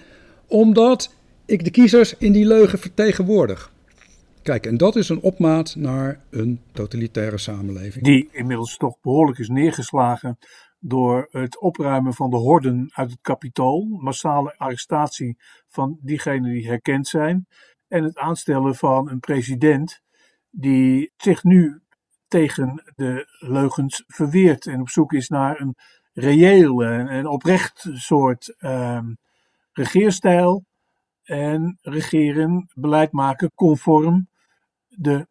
omdat 0.47 1.13
ik 1.45 1.63
de 1.63 1.71
kiezers 1.71 2.15
in 2.17 2.31
die 2.31 2.45
leugen 2.45 2.79
vertegenwoordig. 2.79 3.72
Kijk, 4.43 4.65
en 4.65 4.77
dat 4.77 4.95
is 4.95 5.09
een 5.09 5.21
opmaat 5.21 5.75
naar 5.75 6.19
een 6.29 6.61
totalitaire 6.71 7.37
samenleving. 7.37 8.05
Die 8.05 8.29
inmiddels 8.31 8.77
toch 8.77 8.99
behoorlijk 9.01 9.39
is 9.39 9.49
neergeslagen 9.49 10.37
door 10.79 11.27
het 11.31 11.59
opruimen 11.59 12.13
van 12.13 12.29
de 12.29 12.37
horden 12.37 12.89
uit 12.93 13.11
het 13.11 13.21
kapitool, 13.21 13.85
massale 13.85 14.57
arrestatie 14.57 15.37
van 15.67 15.97
diegenen 16.01 16.51
die 16.51 16.67
herkend 16.67 17.07
zijn 17.07 17.47
en 17.87 18.03
het 18.03 18.17
aanstellen 18.17 18.75
van 18.75 19.09
een 19.09 19.19
president 19.19 20.01
die 20.49 21.11
zich 21.15 21.43
nu 21.43 21.81
tegen 22.27 22.83
de 22.95 23.37
leugens 23.39 24.03
verweert 24.07 24.67
en 24.67 24.81
op 24.81 24.89
zoek 24.89 25.13
is 25.13 25.27
naar 25.27 25.59
een 25.59 25.75
reëel 26.13 26.83
en 26.83 27.27
oprecht 27.27 27.89
soort 27.93 28.55
um, 28.59 29.17
regeerstijl 29.71 30.65
en 31.23 31.77
regeren, 31.81 32.69
beleid 32.73 33.11
maken 33.11 33.51
conform 33.55 34.31
de 34.97 35.27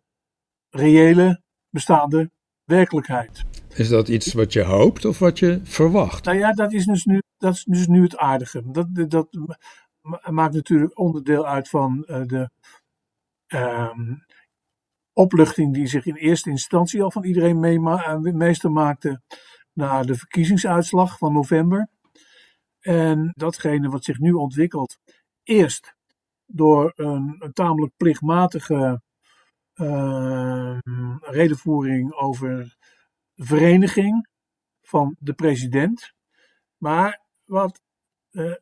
reële 0.71 1.42
bestaande 1.71 2.31
werkelijkheid. 2.64 3.45
Is 3.75 3.88
dat 3.88 4.09
iets 4.09 4.33
wat 4.33 4.52
je 4.52 4.62
hoopt 4.62 5.04
of 5.04 5.19
wat 5.19 5.38
je 5.38 5.61
verwacht? 5.62 6.25
Nou 6.25 6.38
ja, 6.38 6.52
dat 6.52 6.73
is 6.73 6.85
dus 6.85 7.04
nu, 7.04 7.23
dat 7.37 7.54
is 7.54 7.64
dus 7.64 7.87
nu 7.87 8.02
het 8.02 8.16
aardige. 8.16 8.62
Dat, 8.71 9.11
dat 9.11 9.28
maakt 10.31 10.54
natuurlijk 10.54 10.99
onderdeel 10.99 11.47
uit 11.47 11.69
van 11.69 12.04
uh, 12.07 12.23
de 12.26 12.50
um, 13.49 14.25
opluchting 15.12 15.75
die 15.75 15.87
zich 15.87 16.07
in 16.07 16.14
eerste 16.14 16.50
instantie 16.50 17.02
al 17.02 17.11
van 17.11 17.25
iedereen 17.25 17.61
meema- 17.61 18.04
eh, 18.04 18.19
meester 18.19 18.71
maakte 18.71 19.21
na 19.73 20.02
de 20.02 20.14
verkiezingsuitslag 20.14 21.19
van 21.19 21.33
november. 21.33 21.88
En 22.81 23.33
datgene 23.35 23.88
wat 23.88 24.04
zich 24.04 24.19
nu 24.19 24.33
ontwikkelt, 24.33 24.99
eerst 25.42 25.94
door 26.46 26.92
een, 26.96 27.37
een 27.38 27.53
tamelijk 27.53 27.92
plichtmatige 27.96 29.03
uh, 29.74 30.78
redenvoering 31.20 32.12
over 32.12 32.76
vereniging 33.35 34.28
van 34.82 35.16
de 35.18 35.32
president. 35.32 36.12
Maar 36.76 37.20
wat 37.44 37.82
uh, 38.30 38.54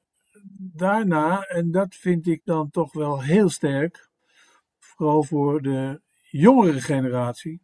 daarna, 0.75 1.43
en 1.43 1.71
dat 1.71 1.95
vind 1.95 2.27
ik 2.27 2.41
dan 2.45 2.71
toch 2.71 2.93
wel 2.93 3.23
heel 3.23 3.49
sterk, 3.49 4.09
vooral 4.79 5.23
voor 5.23 5.63
de 5.63 6.01
jongere 6.31 6.81
generatie, 6.81 7.63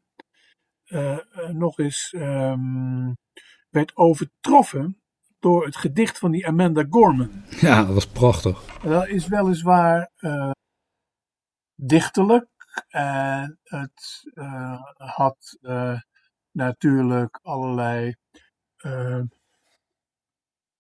uh, 0.87 1.19
nog 1.53 1.79
eens 1.79 2.15
um, 2.17 3.17
werd 3.71 3.97
overtroffen 3.97 5.01
door 5.39 5.65
het 5.65 5.77
gedicht 5.77 6.19
van 6.19 6.31
die 6.31 6.47
Amanda 6.47 6.87
Gorman. 6.91 7.45
Ja, 7.61 7.85
dat 7.85 7.95
was 7.95 8.07
prachtig. 8.07 8.81
Dat 8.83 9.09
is 9.09 9.27
weliswaar 9.27 10.11
dichterlijk 11.75 12.56
en 12.89 13.59
het 13.63 14.31
uh, 14.35 14.81
had 14.97 15.59
uh, 15.61 16.01
natuurlijk 16.51 17.39
allerlei 17.43 18.15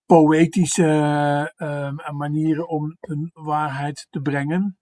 poëtische 0.06 1.52
manieren 2.12 2.68
om 2.68 2.96
een 3.00 3.30
waarheid 3.32 4.06
te 4.10 4.20
brengen. 4.20 4.78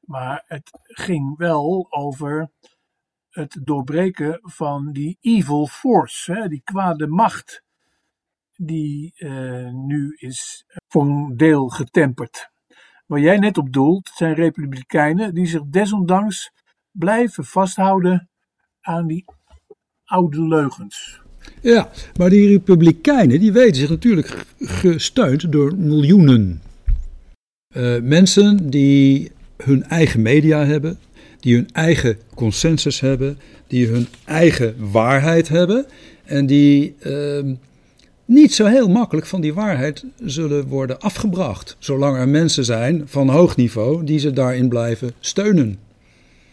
Maar 0.00 0.44
het 0.46 0.70
ging 0.82 1.36
wel 1.36 1.86
over 1.90 2.50
het 3.28 3.58
doorbreken 3.62 4.38
van 4.42 4.92
die 4.92 5.18
evil 5.20 5.66
force, 5.66 6.32
hè, 6.32 6.48
die 6.48 6.62
kwade 6.64 7.06
macht, 7.06 7.62
die 8.56 9.12
uh, 9.16 9.70
nu 9.72 10.14
is 10.16 10.64
voor 10.88 11.02
een 11.02 11.36
deel 11.36 11.68
getemperd. 11.68 12.52
Waar 13.06 13.20
jij 13.20 13.38
net 13.38 13.58
op 13.58 13.72
doelt, 13.72 14.10
zijn 14.14 14.34
republikeinen 14.34 15.34
die 15.34 15.46
zich 15.46 15.62
desondanks 15.64 16.50
blijven 16.90 17.44
vasthouden 17.44 18.28
aan 18.80 19.06
die 19.06 19.24
oude 20.04 20.48
leugens. 20.48 21.22
Ja, 21.60 21.90
maar 22.16 22.30
die 22.30 22.48
republikeinen 22.48 23.40
die 23.40 23.52
weten 23.52 23.76
zich 23.76 23.88
natuurlijk 23.88 24.46
gesteund 24.58 25.52
door 25.52 25.76
miljoenen. 25.76 26.62
Uh, 27.76 28.00
mensen 28.00 28.70
die 28.70 29.32
hun 29.56 29.84
eigen 29.84 30.22
media 30.22 30.64
hebben, 30.64 30.98
die 31.40 31.54
hun 31.54 31.68
eigen 31.72 32.18
consensus 32.34 33.00
hebben, 33.00 33.38
die 33.66 33.86
hun 33.86 34.06
eigen 34.24 34.90
waarheid 34.92 35.48
hebben 35.48 35.86
en 36.24 36.46
die 36.46 36.94
uh, 37.06 37.54
niet 38.24 38.54
zo 38.54 38.66
heel 38.66 38.88
makkelijk 38.88 39.26
van 39.26 39.40
die 39.40 39.54
waarheid 39.54 40.04
zullen 40.24 40.66
worden 40.66 41.00
afgebracht, 41.00 41.76
zolang 41.78 42.16
er 42.16 42.28
mensen 42.28 42.64
zijn 42.64 43.02
van 43.06 43.28
hoog 43.28 43.56
niveau 43.56 44.04
die 44.04 44.18
ze 44.18 44.32
daarin 44.32 44.68
blijven 44.68 45.12
steunen. 45.20 45.78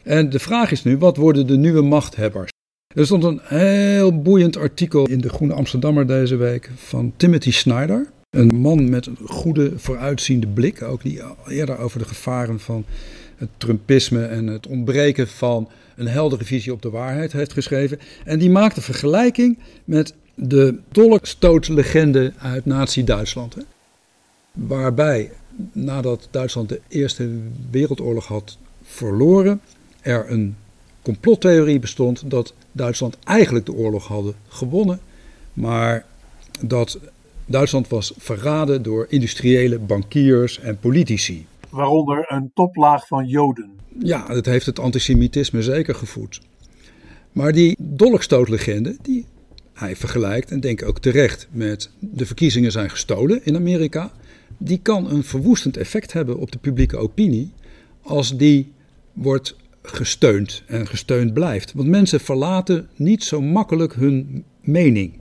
En 0.03 0.29
de 0.29 0.39
vraag 0.39 0.71
is 0.71 0.83
nu, 0.83 0.97
wat 0.97 1.17
worden 1.17 1.47
de 1.47 1.57
nieuwe 1.57 1.81
machthebbers? 1.81 2.49
Er 2.95 3.05
stond 3.05 3.23
een 3.23 3.39
heel 3.43 4.21
boeiend 4.21 4.57
artikel 4.57 5.07
in 5.07 5.21
de 5.21 5.29
Groene 5.29 5.53
Amsterdammer 5.53 6.07
deze 6.07 6.35
week 6.35 6.69
van 6.75 7.13
Timothy 7.15 7.51
Snyder. 7.51 8.09
Een 8.29 8.55
man 8.55 8.89
met 8.89 9.05
een 9.05 9.17
goede 9.25 9.71
vooruitziende 9.75 10.47
blik, 10.47 10.81
ook 10.81 11.01
die 11.01 11.21
eerder 11.47 11.77
over 11.77 11.99
de 11.99 12.05
gevaren 12.05 12.59
van 12.59 12.85
het 13.35 13.49
Trumpisme 13.57 14.25
en 14.25 14.47
het 14.47 14.67
ontbreken 14.67 15.27
van 15.27 15.69
een 15.95 16.07
heldere 16.07 16.43
visie 16.43 16.73
op 16.73 16.81
de 16.81 16.89
waarheid 16.89 17.31
heeft 17.31 17.53
geschreven. 17.53 17.99
En 18.25 18.39
die 18.39 18.49
maakt 18.49 18.77
een 18.77 18.83
vergelijking 18.83 19.57
met 19.85 20.13
de 20.43 20.79
dolkstootlegende 20.91 22.33
uit 22.37 22.65
Nazi-Duitsland. 22.65 23.57
Waarbij 24.51 25.31
nadat 25.71 26.27
Duitsland 26.31 26.69
de 26.69 26.81
Eerste 26.87 27.29
Wereldoorlog 27.71 28.27
had 28.27 28.57
verloren, 28.83 29.61
er 30.01 30.31
een 30.31 30.55
complottheorie 31.01 31.79
bestond 31.79 32.29
dat 32.29 32.53
Duitsland 32.71 33.17
eigenlijk 33.23 33.65
de 33.65 33.73
oorlog 33.73 34.07
hadden 34.07 34.33
gewonnen, 34.47 34.99
maar 35.53 36.05
dat 36.61 36.99
Duitsland 37.45 37.87
was 37.87 38.13
verraden 38.17 38.83
door 38.83 39.05
industriële 39.09 39.79
bankiers 39.79 40.59
en 40.59 40.79
politici. 40.79 41.45
Waaronder 41.69 42.25
een 42.27 42.51
toplaag 42.53 43.07
van 43.07 43.27
Joden. 43.27 43.71
Ja, 43.99 44.27
dat 44.27 44.45
heeft 44.45 44.65
het 44.65 44.79
antisemitisme 44.79 45.61
zeker 45.61 45.95
gevoed. 45.95 46.41
Maar 47.31 47.51
die 47.51 47.75
dolkstootlegende, 47.79 48.97
die 49.01 49.25
hij 49.81 49.95
vergelijkt, 49.95 50.51
en 50.51 50.59
denk 50.59 50.85
ook 50.85 50.99
terecht, 50.99 51.47
met 51.51 51.89
de 51.99 52.25
verkiezingen 52.25 52.71
zijn 52.71 52.89
gestolen 52.89 53.45
in 53.45 53.55
Amerika, 53.55 54.11
die 54.57 54.79
kan 54.81 55.09
een 55.09 55.23
verwoestend 55.23 55.77
effect 55.77 56.13
hebben 56.13 56.37
op 56.37 56.51
de 56.51 56.57
publieke 56.57 56.97
opinie 56.97 57.51
als 58.01 58.37
die 58.37 58.71
wordt 59.13 59.55
gesteund 59.81 60.63
en 60.67 60.87
gesteund 60.87 61.33
blijft. 61.33 61.73
Want 61.73 61.87
mensen 61.87 62.19
verlaten 62.19 62.89
niet 62.95 63.23
zo 63.23 63.41
makkelijk 63.41 63.93
hun 63.93 64.43
mening. 64.61 65.19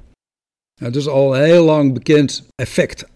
Het 0.80 0.96
is 0.96 1.08
al 1.08 1.34
heel 1.34 1.64
lang 1.64 1.92
bekend 1.92 2.46
effect 2.54 3.06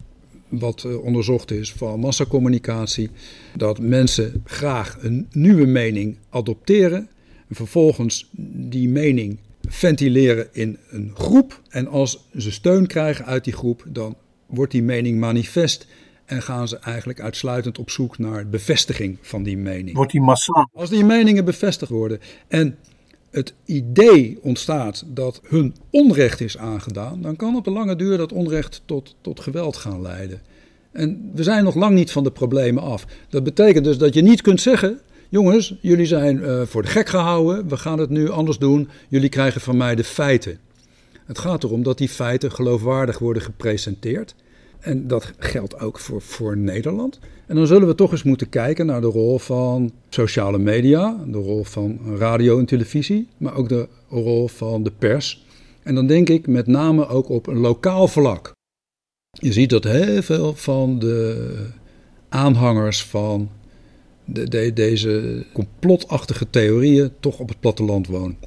wat 0.49 0.85
eh, 0.85 1.05
onderzocht 1.05 1.51
is 1.51 1.73
van 1.73 2.01
massacommunicatie. 2.01 3.11
Dat 3.57 3.81
mensen 3.81 4.43
graag 4.45 4.97
een 5.01 5.27
nieuwe 5.31 5.67
mening 5.67 6.17
adopteren. 6.31 7.09
En 7.49 7.55
vervolgens 7.55 8.29
die 8.71 8.89
mening 8.89 9.39
ventileren 9.75 10.49
in 10.53 10.79
een 10.91 11.11
groep. 11.15 11.61
En 11.69 11.89
als 11.89 12.29
ze 12.37 12.53
steun 12.53 12.87
krijgen 12.87 13.25
uit 13.25 13.45
die 13.45 13.53
groep, 13.53 13.85
dan 13.89 14.17
wordt 14.47 14.73
die 14.73 14.83
mening 14.83 15.19
manifest. 15.21 15.87
En 16.25 16.43
gaan 16.43 16.69
ze 16.69 16.79
eigenlijk 16.79 17.21
uitsluitend 17.21 17.79
op 17.79 17.91
zoek 17.91 18.19
naar 18.19 18.49
bevestiging 18.49 19.19
van 19.21 19.43
die 19.43 19.57
mening. 19.57 19.97
Wordt 19.97 20.13
die 20.13 20.21
massaal? 20.21 20.71
Als 20.73 20.91
die 20.91 21.05
meningen 21.05 21.45
bevestigd 21.45 21.91
worden 21.91 22.21
en 22.49 22.77
het 23.31 23.55
idee 23.65 24.39
ontstaat 24.43 25.05
dat 25.07 25.41
hun 25.45 25.75
onrecht 25.91 26.41
is 26.41 26.59
aangedaan, 26.59 27.23
dan 27.23 27.37
kan 27.37 27.57
op 27.57 27.65
de 27.65 27.71
lange 27.71 27.97
duur 27.97 28.17
dat 28.17 28.33
onrecht 28.33 28.83
tot, 28.85 29.17
tot 29.21 29.41
geweld 29.41 29.77
gaan 29.77 30.03
leiden. 30.03 30.41
En 30.93 31.31
we 31.35 31.43
zijn 31.43 31.65
nog 31.65 31.75
lang 31.75 31.95
niet 31.95 32.13
van 32.13 32.25
de 32.25 32.31
problemen 32.31 32.83
af. 32.83 33.07
Dat 33.29 33.45
betekent 33.45 33.85
dus 33.85 33.99
dat 33.99 34.15
je 34.15 34.23
niet 34.23 34.43
kunt 34.43 34.61
zeggen: 34.61 35.01
jongens, 35.29 35.75
jullie 35.81 36.07
zijn 36.07 36.37
uh, 36.37 36.63
voor 36.63 36.83
de 36.83 36.89
gek 36.89 37.09
gehouden, 37.09 37.69
we 37.69 37.77
gaan 37.77 37.99
het 37.99 38.11
nu 38.11 38.31
anders 38.31 38.59
doen, 38.59 38.89
jullie 39.09 39.29
krijgen 39.29 39.61
van 39.61 39.77
mij 39.77 39.95
de 39.95 40.05
feiten. 40.05 40.59
Het 41.25 41.39
gaat 41.39 41.65
erom 41.65 41.83
dat 41.83 41.99
die 41.99 42.09
feiten 42.09 42.53
geloofwaardig 42.53 43.19
worden 43.19 43.43
gepresenteerd. 43.43 44.35
En 44.81 45.07
dat 45.07 45.33
geldt 45.39 45.81
ook 45.81 45.99
voor, 45.99 46.23
voor 46.23 46.57
Nederland. 46.57 47.19
En 47.47 47.57
dan 47.57 47.67
zullen 47.67 47.89
we 47.89 47.95
toch 47.95 48.13
eens 48.13 48.23
moeten 48.23 48.49
kijken 48.49 48.87
naar 48.87 49.01
de 49.01 49.07
rol 49.07 49.39
van 49.39 49.93
sociale 50.09 50.59
media, 50.59 51.25
de 51.27 51.39
rol 51.39 51.65
van 51.65 51.99
radio 52.17 52.59
en 52.59 52.67
televisie, 52.67 53.29
maar 53.37 53.55
ook 53.55 53.69
de 53.69 53.89
rol 54.09 54.49
van 54.49 54.83
de 54.83 54.93
pers. 54.99 55.47
En 55.83 55.95
dan 55.95 56.07
denk 56.07 56.29
ik 56.29 56.47
met 56.47 56.67
name 56.67 57.09
ook 57.09 57.29
op 57.29 57.47
een 57.47 57.59
lokaal 57.59 58.09
vlak. 58.09 58.53
Je 59.31 59.53
ziet 59.53 59.71
dat 59.71 59.85
heel 59.85 60.23
veel 60.23 60.55
van 60.55 60.99
de 60.99 61.67
aanhangers 62.29 63.05
van 63.05 63.51
de, 64.25 64.49
de, 64.49 64.73
deze 64.73 65.45
complotachtige 65.53 66.51
theorieën 66.51 67.11
toch 67.21 67.39
op 67.39 67.49
het 67.49 67.61
platteland 67.61 68.07
wonen. 68.07 68.39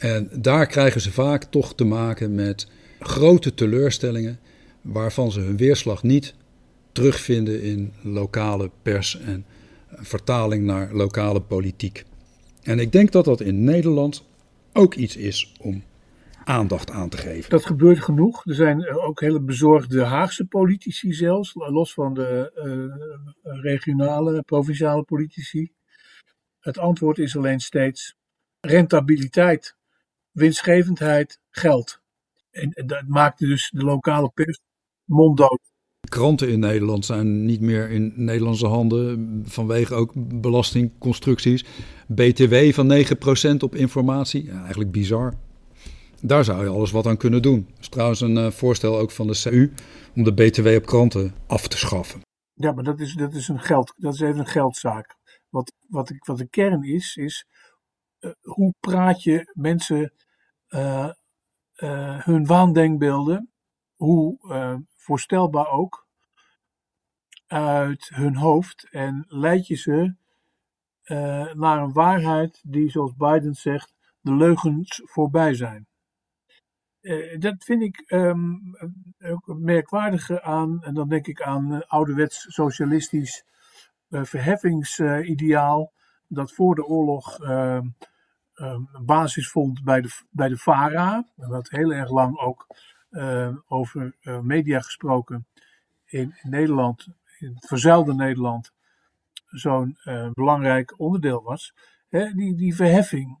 En 0.00 0.30
daar 0.32 0.66
krijgen 0.66 1.00
ze 1.00 1.12
vaak 1.12 1.44
toch 1.44 1.74
te 1.74 1.84
maken 1.84 2.34
met 2.34 2.68
grote 3.00 3.54
teleurstellingen 3.54 4.38
waarvan 4.80 5.32
ze 5.32 5.40
hun 5.40 5.56
weerslag 5.56 6.02
niet 6.02 6.34
terugvinden 6.92 7.62
in 7.62 7.92
lokale 8.02 8.70
pers 8.82 9.20
en 9.20 9.44
vertaling 9.88 10.64
naar 10.64 10.94
lokale 10.94 11.40
politiek. 11.40 12.04
En 12.62 12.78
ik 12.78 12.92
denk 12.92 13.12
dat 13.12 13.24
dat 13.24 13.40
in 13.40 13.64
Nederland 13.64 14.24
ook 14.72 14.94
iets 14.94 15.16
is 15.16 15.52
om 15.60 15.82
aandacht 16.44 16.90
aan 16.90 17.08
te 17.08 17.16
geven. 17.16 17.50
Dat 17.50 17.66
gebeurt 17.66 18.04
genoeg. 18.04 18.46
Er 18.46 18.54
zijn 18.54 18.88
ook 18.88 19.20
hele 19.20 19.40
bezorgde 19.40 20.04
Haagse 20.04 20.46
politici 20.46 21.12
zelfs, 21.12 21.54
los 21.54 21.94
van 21.94 22.14
de 22.14 22.52
uh, 23.44 23.62
regionale, 23.62 24.42
provinciale 24.42 25.02
politici. 25.02 25.72
Het 26.60 26.78
antwoord 26.78 27.18
is 27.18 27.36
alleen 27.36 27.60
steeds 27.60 28.16
rentabiliteit, 28.60 29.76
winstgevendheid, 30.30 31.40
geld. 31.50 32.00
En 32.50 32.72
dat 32.86 33.06
maakt 33.06 33.38
dus 33.38 33.70
de 33.70 33.84
lokale 33.84 34.30
pers 34.34 34.60
monddood. 35.04 35.60
Kranten 36.08 36.48
in 36.48 36.60
Nederland 36.60 37.04
zijn 37.04 37.44
niet 37.44 37.60
meer 37.60 37.90
in 37.90 38.12
Nederlandse 38.16 38.66
handen 38.66 39.42
vanwege 39.46 39.94
ook 39.94 40.12
belastingconstructies. 40.40 41.64
BTW 42.06 42.72
van 42.72 43.04
9% 43.54 43.56
op 43.58 43.74
informatie, 43.74 44.44
ja, 44.44 44.60
eigenlijk 44.60 44.90
bizar. 44.90 45.34
Daar 46.22 46.44
zou 46.44 46.64
je 46.64 46.70
alles 46.70 46.90
wat 46.90 47.06
aan 47.06 47.16
kunnen 47.16 47.42
doen. 47.42 47.66
Dat 47.70 47.80
is 47.80 47.88
trouwens 47.88 48.20
een 48.20 48.36
uh, 48.36 48.50
voorstel 48.50 48.98
ook 48.98 49.10
van 49.10 49.26
de 49.26 49.40
CU 49.42 49.72
om 50.14 50.22
de 50.22 50.34
BTW 50.34 50.66
op 50.66 50.86
kranten 50.86 51.34
af 51.46 51.68
te 51.68 51.78
schaffen. 51.78 52.20
Ja, 52.52 52.72
maar 52.72 52.84
dat 52.84 53.00
is, 53.00 53.14
dat 53.14 53.34
is, 53.34 53.48
een, 53.48 53.60
geld, 53.60 53.94
dat 53.96 54.14
is 54.14 54.20
even 54.20 54.38
een 54.38 54.46
geldzaak. 54.46 55.16
Wat, 55.48 55.72
wat, 55.88 56.10
ik, 56.10 56.24
wat 56.24 56.38
de 56.38 56.48
kern 56.48 56.82
is, 56.82 57.16
is 57.16 57.46
uh, 58.20 58.30
hoe 58.40 58.74
praat 58.80 59.22
je 59.22 59.50
mensen 59.52 60.12
uh, 60.68 61.10
hun 62.18 62.46
waandenkbeelden, 62.46 63.50
hoe 63.94 64.38
voorstelbaar 64.96 65.68
ook, 65.68 66.06
uit 67.46 68.10
hun 68.14 68.36
hoofd 68.36 68.88
en 68.90 69.24
leid 69.28 69.66
je 69.66 69.76
ze 69.76 70.14
naar 71.54 71.82
een 71.82 71.92
waarheid 71.92 72.60
die, 72.62 72.90
zoals 72.90 73.14
Biden 73.16 73.54
zegt, 73.54 73.94
de 74.20 74.34
leugens 74.34 75.02
voorbij 75.04 75.54
zijn. 75.54 75.89
Uh, 77.00 77.38
dat 77.38 77.64
vind 77.64 77.82
ik 77.82 78.04
um, 78.12 78.76
ook 79.24 79.46
het 79.46 79.58
merkwaardige 79.58 80.42
aan, 80.42 80.82
en 80.82 80.94
dan 80.94 81.08
denk 81.08 81.26
ik 81.26 81.42
aan 81.42 81.72
uh, 81.72 81.80
ouderwets 81.86 82.46
socialistisch 82.48 83.44
verheffingsideaal, 84.10 85.92
dat 86.28 86.52
voor 86.52 86.74
de 86.74 86.84
oorlog 86.84 87.38
um, 87.48 87.96
basis 89.04 89.50
vond 89.50 89.84
bij 89.84 90.00
de, 90.00 90.08
bij 90.30 90.48
de 90.48 90.56
VARA, 90.56 91.28
wat 91.34 91.68
heel 91.68 91.92
erg 91.92 92.10
lang 92.10 92.38
ook 92.38 92.66
over 93.66 94.16
media 94.42 94.80
gesproken 94.80 95.46
in, 96.04 96.34
Nederland, 96.42 97.08
in 97.38 97.54
het 97.54 97.66
verzuilde 97.66 98.14
Nederland, 98.14 98.72
zo'n 99.46 99.98
belangrijk 100.32 101.00
onderdeel 101.00 101.42
was. 101.42 101.74
Hè, 102.08 102.32
die, 102.32 102.56
die 102.56 102.74
verheffing. 102.74 103.38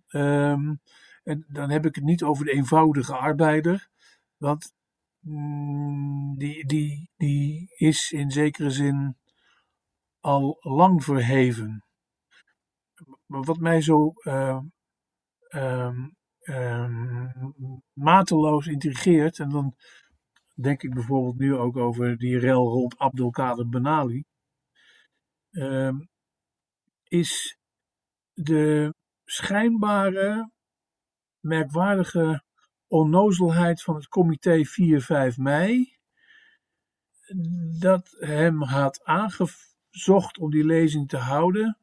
En 1.22 1.44
dan 1.48 1.70
heb 1.70 1.86
ik 1.86 1.94
het 1.94 2.04
niet 2.04 2.22
over 2.22 2.44
de 2.44 2.52
eenvoudige 2.52 3.16
arbeider, 3.16 3.88
want 4.36 4.72
mm, 5.20 6.38
die, 6.38 6.66
die, 6.66 7.10
die 7.16 7.66
is 7.76 8.12
in 8.12 8.30
zekere 8.30 8.70
zin 8.70 9.16
al 10.20 10.56
lang 10.60 11.04
verheven. 11.04 11.84
Maar 13.26 13.42
wat 13.42 13.58
mij 13.58 13.80
zo 13.80 14.12
um, 14.24 14.72
um, 16.40 17.82
mateloos 17.92 18.66
intrigeert. 18.66 19.38
En 19.38 19.48
dan 19.48 19.74
denk 20.54 20.82
ik 20.82 20.94
bijvoorbeeld 20.94 21.38
nu 21.38 21.54
ook 21.56 21.76
over 21.76 22.18
die 22.18 22.38
rel 22.38 22.68
rond 22.68 22.98
Abdelkader 22.98 23.68
Benali. 23.68 24.24
Um, 25.50 26.08
is 27.08 27.58
de 28.32 28.94
schijnbare, 29.24 30.50
merkwaardige 31.40 32.42
onnozelheid 32.86 33.82
van 33.82 33.94
het 33.94 34.08
comité 34.08 34.62
4-5 35.32 35.36
mei. 35.36 35.96
Dat 37.78 38.16
hem 38.18 38.62
had 38.62 39.04
aangezocht 39.04 40.38
om 40.38 40.50
die 40.50 40.64
lezing 40.64 41.08
te 41.08 41.16
houden 41.16 41.80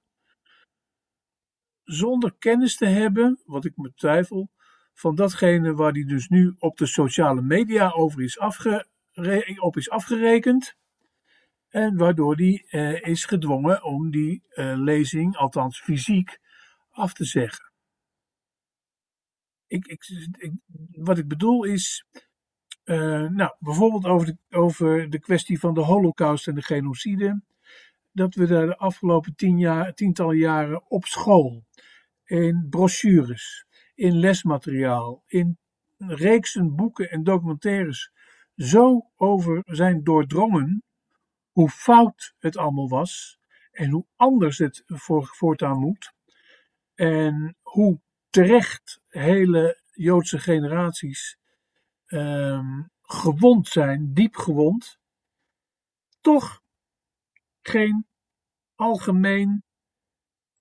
zonder 1.88 2.36
kennis 2.39 2.78
te 2.78 2.86
hebben, 2.86 3.39
wat 3.46 3.65
ik 3.65 3.78
me 3.78 3.93
twijfel, 3.93 4.50
van 4.93 5.15
datgene 5.15 5.74
waar 5.74 5.91
hij 5.91 6.04
dus 6.04 6.28
nu 6.28 6.56
op 6.60 6.78
de 6.78 6.86
sociale 6.86 7.41
media 7.41 7.89
over 7.89 8.22
is 8.22 8.39
op 9.60 9.78
is 9.78 9.89
afgerekend. 9.89 10.76
En 11.70 11.98
waardoor 11.98 12.36
hij 12.36 12.65
eh, 12.70 13.02
is 13.02 13.26
gedwongen 13.26 13.84
om 13.84 14.12
die 14.12 14.43
eh, 14.50 14.74
lezing, 14.76 15.36
althans 15.38 15.82
fysiek, 15.82 16.39
af 16.89 17.13
te 17.13 17.26
zeggen. 17.26 17.66
Ik, 19.67 19.86
ik, 19.86 20.03
wat 20.91 21.17
ik 21.17 21.27
bedoel 21.27 21.63
is, 21.63 22.06
uh, 22.86 23.30
nou, 23.30 23.56
bijvoorbeeld 23.60 24.06
over 24.06 24.25
de, 24.25 24.38
over 24.58 25.10
de 25.10 25.19
kwestie 25.19 25.60
van 25.60 25.73
de 25.73 25.82
holocaust 25.82 26.47
en 26.47 26.56
de 26.56 26.62
genocide, 26.62 27.41
dat 28.12 28.36
we 28.36 28.47
daar 28.47 28.65
de 28.65 28.77
afgelopen 28.77 29.36
tien 29.36 29.60
jaar, 29.60 29.93
tientallen 29.93 30.38
jaren 30.38 30.89
op 30.89 31.06
school, 31.06 31.65
in 32.23 32.67
brochures, 32.69 33.65
in 33.95 34.19
lesmateriaal, 34.19 35.23
in 35.25 35.58
reeksen 35.97 36.75
boeken 36.75 37.10
en 37.10 37.23
documentaires 37.23 38.12
zo 38.56 39.12
over 39.15 39.62
zijn 39.65 40.03
doordrongen 40.03 40.84
hoe 41.51 41.69
fout 41.69 42.36
het 42.38 42.58
allemaal 42.58 42.89
was 42.89 43.39
en 43.71 43.89
hoe 43.89 44.06
anders 44.15 44.58
het 44.58 44.84
voor, 44.86 45.25
voortaan 45.25 45.80
moet 45.80 46.13
en 46.95 47.58
hoe 47.62 47.99
terecht 48.30 49.01
hele 49.17 49.82
Joodse 49.91 50.39
generaties 50.39 51.38
um, 52.08 52.89
gewond 53.01 53.67
zijn, 53.67 54.13
diep 54.13 54.36
gewond, 54.36 54.99
toch 56.21 56.62
geen 57.62 58.08
algemeen 58.75 59.63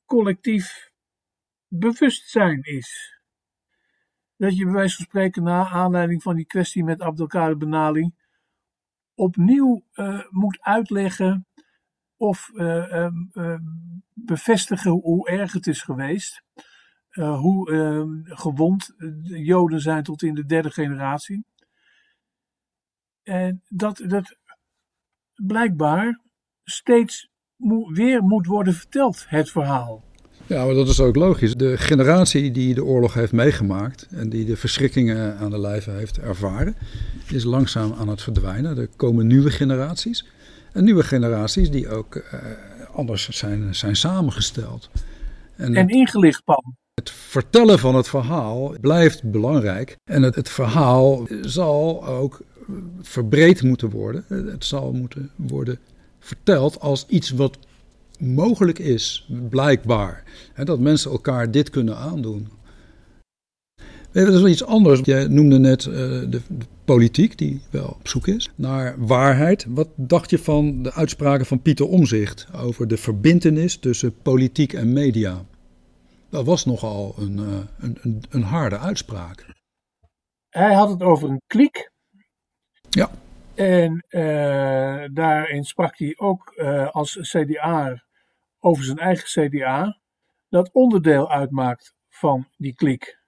collectief 0.05 0.91
bewustzijn 1.69 2.63
is 2.63 3.17
dat 4.37 4.57
je 4.57 4.65
bij 4.65 4.73
wijze 4.73 4.97
van 4.97 5.05
spreken 5.05 5.43
na 5.43 5.69
aanleiding 5.69 6.23
van 6.23 6.37
die 6.37 6.47
kwestie 6.47 6.85
met 6.85 7.01
Abdelkader 7.01 7.57
Benali 7.57 8.13
opnieuw 9.15 9.85
uh, 9.95 10.23
moet 10.31 10.61
uitleggen 10.61 11.47
of 12.17 12.51
uh, 12.55 13.09
uh, 13.33 13.59
bevestigen 14.13 14.91
hoe 14.91 15.29
erg 15.29 15.53
het 15.53 15.67
is 15.67 15.83
geweest. 15.83 16.43
Hoe 17.25 17.71
ehm, 17.71 18.37
gewond 18.37 18.95
de 18.99 19.45
Joden 19.45 19.81
zijn 19.81 20.03
tot 20.03 20.23
in 20.23 20.35
de 20.35 20.47
derde 20.47 20.71
generatie. 20.71 21.45
En 23.23 23.63
dat, 23.69 24.03
dat 24.07 24.37
blijkbaar 25.35 26.21
steeds 26.65 27.29
weer 27.93 28.23
moet 28.23 28.47
worden 28.47 28.75
verteld, 28.75 29.25
het 29.29 29.51
verhaal. 29.51 30.05
Ja, 30.47 30.65
maar 30.65 30.75
dat 30.75 30.89
is 30.89 31.01
ook 31.01 31.17
logisch. 31.17 31.55
De 31.55 31.79
generatie 31.79 32.51
die 32.51 32.75
de 32.75 32.85
oorlog 32.85 33.15
heeft 33.15 33.33
meegemaakt 33.33 34.07
en 34.11 34.29
die 34.29 34.45
de 34.45 34.57
verschrikkingen 34.57 35.37
aan 35.37 35.51
de 35.51 35.59
lijve 35.59 35.91
heeft 35.91 36.19
ervaren, 36.19 36.77
is 37.33 37.45
langzaam 37.45 37.93
aan 37.93 38.09
het 38.09 38.23
verdwijnen. 38.23 38.79
Er 38.79 38.89
komen 38.97 39.27
nieuwe 39.27 39.51
generaties. 39.51 40.27
En 40.73 40.85
nieuwe 40.85 41.03
generaties 41.03 41.71
die 41.71 41.89
ook 41.89 42.15
uh, 42.15 42.23
anders 42.93 43.29
zijn, 43.29 43.75
zijn 43.75 43.97
samengesteld. 43.97 44.91
En, 45.57 45.75
en 45.75 45.89
ingelicht, 45.89 46.45
Pam. 46.45 46.77
Het 47.01 47.11
vertellen 47.11 47.79
van 47.79 47.95
het 47.95 48.09
verhaal 48.09 48.75
blijft 48.81 49.23
belangrijk. 49.23 49.97
En 50.11 50.23
het, 50.23 50.35
het 50.35 50.49
verhaal 50.49 51.27
zal 51.41 52.07
ook 52.07 52.41
verbreed 53.01 53.63
moeten 53.63 53.91
worden. 53.91 54.25
Het 54.29 54.65
zal 54.65 54.93
moeten 54.93 55.31
worden 55.37 55.79
verteld 56.19 56.81
als 56.81 57.07
iets 57.09 57.31
wat 57.31 57.59
mogelijk 58.19 58.79
is, 58.79 59.29
blijkbaar. 59.49 60.23
dat 60.65 60.81
mensen 60.81 61.11
elkaar 61.11 61.51
dit 61.51 61.71
kunnen 61.71 61.97
aandoen. 61.97 62.49
Dat 64.13 64.29
is 64.29 64.41
wel 64.41 64.49
iets 64.49 64.65
anders. 64.65 65.01
Jij 65.03 65.27
noemde 65.27 65.59
net 65.59 65.85
uh, 65.85 65.95
de, 65.95 66.29
de, 66.31 66.41
politiek, 66.85 67.39
die 67.39 67.61
wel 67.71 67.97
op 68.01 68.09
zoek 68.09 68.27
is 68.27 68.51
naar 68.55 68.95
waarheid. 68.99 69.67
Wat 69.69 69.89
dacht 69.97 70.31
je 70.31 70.39
van 70.39 70.83
de 70.83 70.93
uitspraken 70.93 71.47
van 71.47 71.63
Pieter 71.63 71.87
Omzicht 71.87 72.47
over 72.55 72.89
de 72.89 72.97
verbindenis 72.97 73.77
tussen 73.77 74.15
politiek 74.23 74.73
en 74.73 74.93
media? 74.93 75.45
Dat 76.29 76.45
was 76.45 76.65
nogal 76.65 77.15
een, 77.19 77.39
uh, 77.39 77.59
een, 77.79 77.99
een, 78.03 78.23
een 78.31 78.43
harde 78.43 78.79
uitspraak. 78.79 79.47
Hij 80.49 80.75
had 80.75 80.89
het 80.89 81.03
over 81.03 81.29
een 81.29 81.43
kliek. 81.47 81.91
Ja. 82.91 83.11
En 83.55 84.05
uh, 84.11 85.05
daarin 85.13 85.65
sprak 85.65 85.99
hij 85.99 86.15
ook 86.17 86.53
uh, 86.57 86.91
als 86.91 87.19
CDA 87.21 88.05
over 88.61 88.85
zijn 88.85 88.99
eigen 88.99 89.49
CDA, 89.49 89.99
dat 90.49 90.71
onderdeel 90.73 91.31
uitmaakt 91.31 91.95
van 92.09 92.47
die 92.57 92.75
klik. 92.75 93.19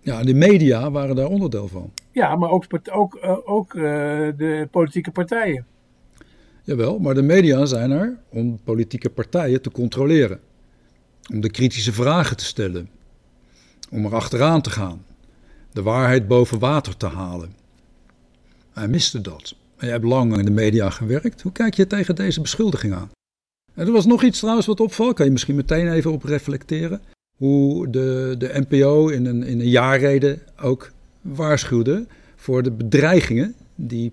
Ja, 0.00 0.22
de 0.22 0.34
media 0.34 0.90
waren 0.90 1.16
daar 1.16 1.26
onderdeel 1.26 1.68
van. 1.68 1.92
Ja, 2.12 2.36
maar 2.36 2.50
ook, 2.50 2.64
ook, 2.90 3.14
uh, 3.14 3.48
ook 3.48 3.72
de 3.72 4.68
politieke 4.70 5.10
partijen. 5.10 5.66
Jawel, 6.62 6.98
maar 6.98 7.14
de 7.14 7.22
media 7.22 7.64
zijn 7.64 7.90
er 7.90 8.18
om 8.28 8.62
politieke 8.64 9.10
partijen 9.10 9.62
te 9.62 9.70
controleren. 9.70 10.40
Om 11.32 11.40
de 11.40 11.50
kritische 11.50 11.92
vragen 11.92 12.36
te 12.36 12.44
stellen. 12.44 12.88
Om 13.90 14.04
er 14.04 14.14
achteraan 14.14 14.62
te 14.62 14.70
gaan. 14.70 15.04
De 15.72 15.82
waarheid 15.82 16.28
boven 16.28 16.58
water 16.58 16.96
te 16.96 17.06
halen. 17.06 17.54
Hij 18.72 18.88
miste 18.88 19.20
dat. 19.20 19.54
Jij 19.78 19.90
hebt 19.90 20.04
lang 20.04 20.38
in 20.38 20.44
de 20.44 20.50
media 20.50 20.90
gewerkt. 20.90 21.42
Hoe 21.42 21.52
kijk 21.52 21.74
je 21.74 21.86
tegen 21.86 22.14
deze 22.14 22.40
beschuldiging 22.40 22.94
aan? 22.94 23.10
En 23.74 23.86
er 23.86 23.92
was 23.92 24.06
nog 24.06 24.22
iets 24.22 24.38
trouwens 24.38 24.66
wat 24.66 24.80
opvalt. 24.80 25.14
Kan 25.14 25.26
je 25.26 25.32
misschien 25.32 25.54
meteen 25.54 25.92
even 25.92 26.12
op 26.12 26.22
reflecteren? 26.22 27.00
Hoe 27.36 27.90
de, 27.90 28.34
de 28.38 28.64
NPO 28.68 29.08
in 29.08 29.26
een, 29.26 29.42
in 29.42 29.60
een 29.60 29.68
jaarreden 29.68 30.40
ook 30.60 30.90
waarschuwde 31.20 32.06
voor 32.36 32.62
de 32.62 32.70
bedreigingen 32.70 33.54
die 33.74 34.12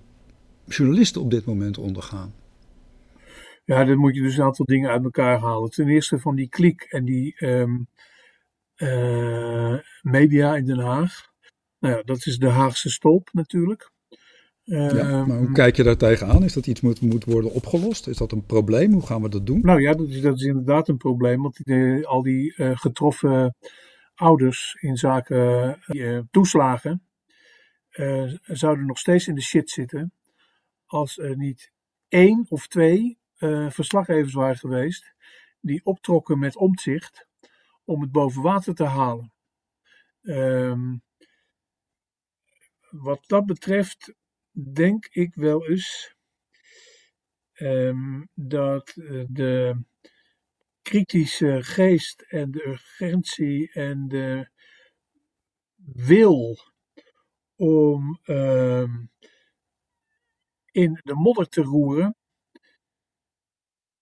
journalisten 0.67 1.21
op 1.21 1.32
dit 1.32 1.45
moment 1.45 1.78
ondergaan. 1.78 2.34
Ja, 3.65 3.84
dan 3.84 3.97
moet 3.97 4.15
je 4.15 4.21
dus 4.21 4.38
een 4.38 4.43
aantal 4.43 4.65
dingen 4.65 4.89
uit 4.89 5.04
elkaar 5.04 5.39
halen. 5.39 5.69
Ten 5.69 5.88
eerste 5.88 6.19
van 6.19 6.36
die 6.36 6.49
klik 6.49 6.82
en 6.82 7.06
die 7.06 7.45
um, 7.45 7.88
uh, 8.78 9.78
media 10.01 10.56
in 10.56 10.65
Den 10.65 10.80
Haag. 10.80 11.34
Nou 11.80 11.95
ja, 11.95 12.01
dat 12.04 12.25
is 12.25 12.38
de 12.38 12.49
Haagse 12.49 12.89
stolp 12.89 13.30
natuurlijk. 13.32 13.91
Ja, 14.63 14.89
ehm, 14.89 15.28
maar 15.28 15.38
hoe 15.38 15.51
kijk 15.51 15.75
je 15.75 15.84
daar 15.84 15.97
tegenaan? 15.97 16.43
Is 16.43 16.54
dat 16.54 16.67
iets 16.67 16.82
moet, 16.82 17.01
moet 17.01 17.23
worden 17.23 17.51
opgelost? 17.51 18.08
Is 18.08 18.17
dat 18.17 18.32
een 18.32 18.45
probleem? 18.45 18.91
Hoe 18.91 19.06
gaan 19.06 19.21
we 19.21 19.30
dat 19.30 19.45
doen? 19.45 19.62
Nou 19.62 19.82
ja, 19.82 19.93
dat 19.93 20.08
is, 20.08 20.21
dat 20.21 20.36
is 20.36 20.43
inderdaad 20.43 20.88
een 20.88 20.97
probleem. 20.97 21.41
Want 21.41 21.65
die, 21.65 22.08
al 22.08 22.21
die 22.21 22.54
uh, 22.58 22.78
getroffen 22.78 23.56
ouders 24.15 24.78
in 24.80 24.97
zaken 24.97 25.80
toeslagen 26.32 27.01
zouden 28.41 28.86
nog 28.86 28.97
steeds 28.97 29.28
in 29.28 29.36
de 29.36 29.41
shit 29.41 29.69
zitten. 29.69 30.13
Als 30.86 31.17
er 31.17 31.38
niet 31.38 31.71
één 32.08 32.45
of 32.49 32.67
twee 32.67 33.17
verslaggevers 33.71 34.34
waren 34.34 34.58
geweest 34.58 35.13
die 35.60 35.86
optrokken 35.86 36.39
met 36.39 36.55
omzicht 36.55 37.27
om 37.84 38.01
het 38.01 38.12
boven 38.12 38.41
water 38.41 38.75
te 38.75 38.84
halen. 38.84 39.34
Um, 40.21 41.03
wat 42.89 43.23
dat 43.27 43.45
betreft 43.45 44.13
denk 44.73 45.05
ik 45.05 45.36
wel 45.36 45.67
eens 45.67 46.15
um, 47.53 48.29
dat 48.34 48.89
eh, 48.89 49.23
de 49.27 49.84
kritische 50.81 51.63
geest 51.63 52.21
en 52.21 52.51
de 52.51 52.67
urgentie 52.67 53.71
en 53.71 54.08
de 54.08 54.49
wil 55.75 56.58
om 57.55 58.19
um, 58.23 59.12
in 60.71 60.99
de 61.03 61.13
modder 61.13 61.47
te 61.47 61.62
roeren 61.62 62.15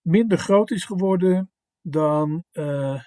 minder 0.04 0.38
groot 0.38 0.72
is 0.72 0.86
geworden 0.86 1.52
dan 1.82 2.44
uh, 2.52 3.04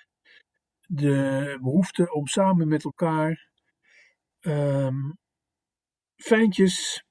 de 0.87 1.59
behoefte 1.63 2.13
om 2.13 2.27
samen 2.27 2.69
met 2.69 2.85
elkaar 2.85 3.49
um, 4.41 5.19
fijntjes 6.17 7.05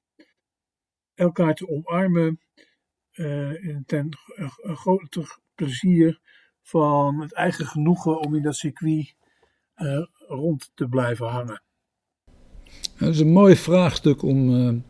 elkaar 1.14 1.54
te 1.54 1.68
omarmen 1.68 2.40
uh, 3.12 3.76
ten 3.86 4.08
groter 4.62 5.38
plezier 5.54 6.20
van 6.62 7.20
het 7.20 7.34
eigen 7.34 7.66
genoegen 7.66 8.20
om 8.20 8.34
in 8.34 8.42
dat 8.42 8.56
circuit 8.56 9.14
uh, 9.76 10.06
rond 10.26 10.70
te 10.74 10.88
blijven 10.88 11.26
hangen. 11.26 11.62
Dat 12.98 13.08
is 13.08 13.20
een 13.20 13.32
mooi 13.32 13.56
vraagstuk 13.56 14.22
om 14.22 14.84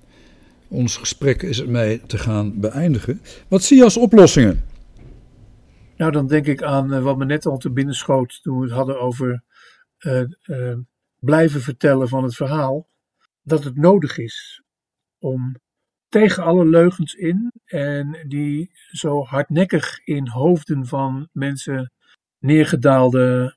ons 0.68 0.96
gesprek 0.96 1.42
is 1.42 1.64
mee 1.64 2.06
te 2.06 2.18
gaan 2.18 2.60
beëindigen. 2.60 3.20
Wat 3.48 3.62
zie 3.62 3.76
je 3.76 3.84
als 3.84 3.96
oplossingen? 3.96 4.65
Nou, 5.96 6.12
dan 6.12 6.26
denk 6.26 6.46
ik 6.46 6.62
aan 6.62 7.02
wat 7.02 7.16
me 7.16 7.24
net 7.24 7.46
al 7.46 7.58
te 7.58 7.72
binnen 7.72 7.94
schoot 7.94 8.42
toen 8.42 8.58
we 8.58 8.64
het 8.64 8.74
hadden 8.74 9.00
over 9.00 9.44
blijven 11.18 11.60
vertellen 11.60 12.08
van 12.08 12.24
het 12.24 12.34
verhaal. 12.34 12.88
Dat 13.42 13.64
het 13.64 13.76
nodig 13.76 14.18
is 14.18 14.62
om 15.18 15.56
tegen 16.08 16.42
alle 16.42 16.66
leugens 16.66 17.14
in 17.14 17.52
en 17.64 18.28
die 18.28 18.70
zo 18.90 19.24
hardnekkig 19.24 20.04
in 20.04 20.28
hoofden 20.28 20.86
van 20.86 21.28
mensen 21.32 21.92
neergedaalde 22.38 23.56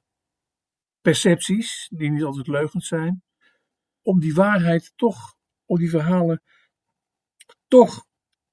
percepties, 1.02 1.88
die 1.92 2.12
niet 2.12 2.24
altijd 2.24 2.48
leugens 2.48 2.88
zijn, 2.88 3.24
om 4.02 4.20
die 4.20 4.34
waarheid 4.34 4.94
toch, 4.96 5.36
om 5.66 5.78
die 5.78 5.90
verhalen 5.90 6.42
toch 7.68 8.06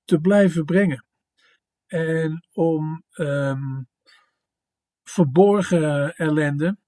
te 0.04 0.20
blijven 0.20 0.64
brengen. 0.64 1.05
En 1.86 2.46
om 2.52 3.04
um, 3.14 3.88
verborgen 5.02 6.14
ellende 6.16 6.78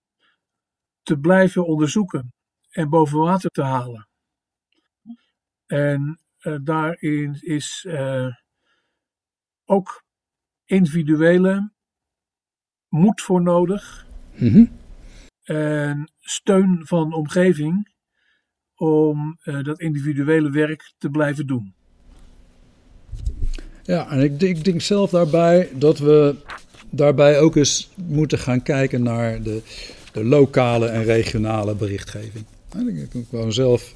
te 1.02 1.18
blijven 1.18 1.66
onderzoeken 1.66 2.32
en 2.70 2.88
boven 2.88 3.18
water 3.18 3.50
te 3.50 3.62
halen. 3.62 4.08
En 5.66 6.20
uh, 6.40 6.58
daarin 6.62 7.38
is 7.40 7.84
uh, 7.88 8.34
ook 9.64 10.04
individuele 10.64 11.72
moed 12.88 13.20
voor 13.20 13.42
nodig. 13.42 14.06
Mm 14.36 14.48
-hmm. 14.48 14.78
En 15.42 16.12
steun 16.20 16.86
van 16.86 17.12
omgeving 17.12 17.94
om 18.74 19.38
uh, 19.44 19.62
dat 19.62 19.80
individuele 19.80 20.50
werk 20.50 20.92
te 20.98 21.10
blijven 21.10 21.46
doen. 21.46 21.74
Ja, 23.88 24.10
en 24.10 24.20
ik, 24.20 24.42
ik, 24.42 24.64
denk 24.64 24.80
zelf 24.80 25.10
daarbij 25.10 25.68
dat 25.74 25.98
we 25.98 26.34
daarbij 26.90 27.40
ook 27.40 27.56
eens 27.56 27.90
moeten 27.94 28.38
gaan 28.38 28.62
kijken 28.62 29.02
naar 29.02 29.42
de, 29.42 29.60
de 30.12 30.24
lokale 30.24 30.86
en 30.86 31.04
regionale 31.04 31.74
berichtgeving. 31.74 32.44
Ik 33.12 33.24
woon 33.30 33.52
zelf 33.52 33.92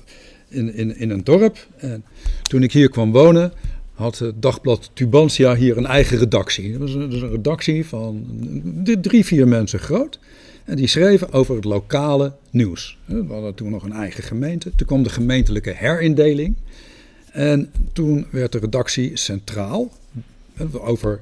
in, 0.48 0.74
in, 0.74 0.96
in 0.96 1.10
een 1.10 1.24
dorp. 1.24 1.66
En 1.76 2.04
toen 2.42 2.62
ik 2.62 2.72
hier 2.72 2.90
kwam 2.90 3.12
wonen, 3.12 3.52
had 3.92 4.18
het 4.18 4.42
dagblad 4.42 4.90
Tubantia 4.92 5.54
hier 5.54 5.76
een 5.76 5.86
eigen 5.86 6.18
redactie. 6.18 6.72
Dat 6.72 6.80
was 6.80 6.94
een, 6.94 7.12
een 7.12 7.30
redactie 7.30 7.86
van 7.86 8.26
drie, 9.00 9.24
vier 9.24 9.48
mensen 9.48 9.78
groot. 9.78 10.18
En 10.64 10.76
die 10.76 10.86
schreven 10.86 11.32
over 11.32 11.54
het 11.54 11.64
lokale 11.64 12.32
nieuws. 12.50 12.98
We 13.04 13.24
hadden 13.28 13.54
toen 13.54 13.70
nog 13.70 13.84
een 13.84 13.92
eigen 13.92 14.22
gemeente. 14.22 14.70
Toen 14.76 14.86
kwam 14.86 15.02
de 15.02 15.10
gemeentelijke 15.10 15.72
herindeling. 15.76 16.54
En 17.32 17.72
toen 17.92 18.26
werd 18.30 18.52
de 18.52 18.58
redactie 18.58 19.16
centraal 19.16 19.90
over 20.72 21.20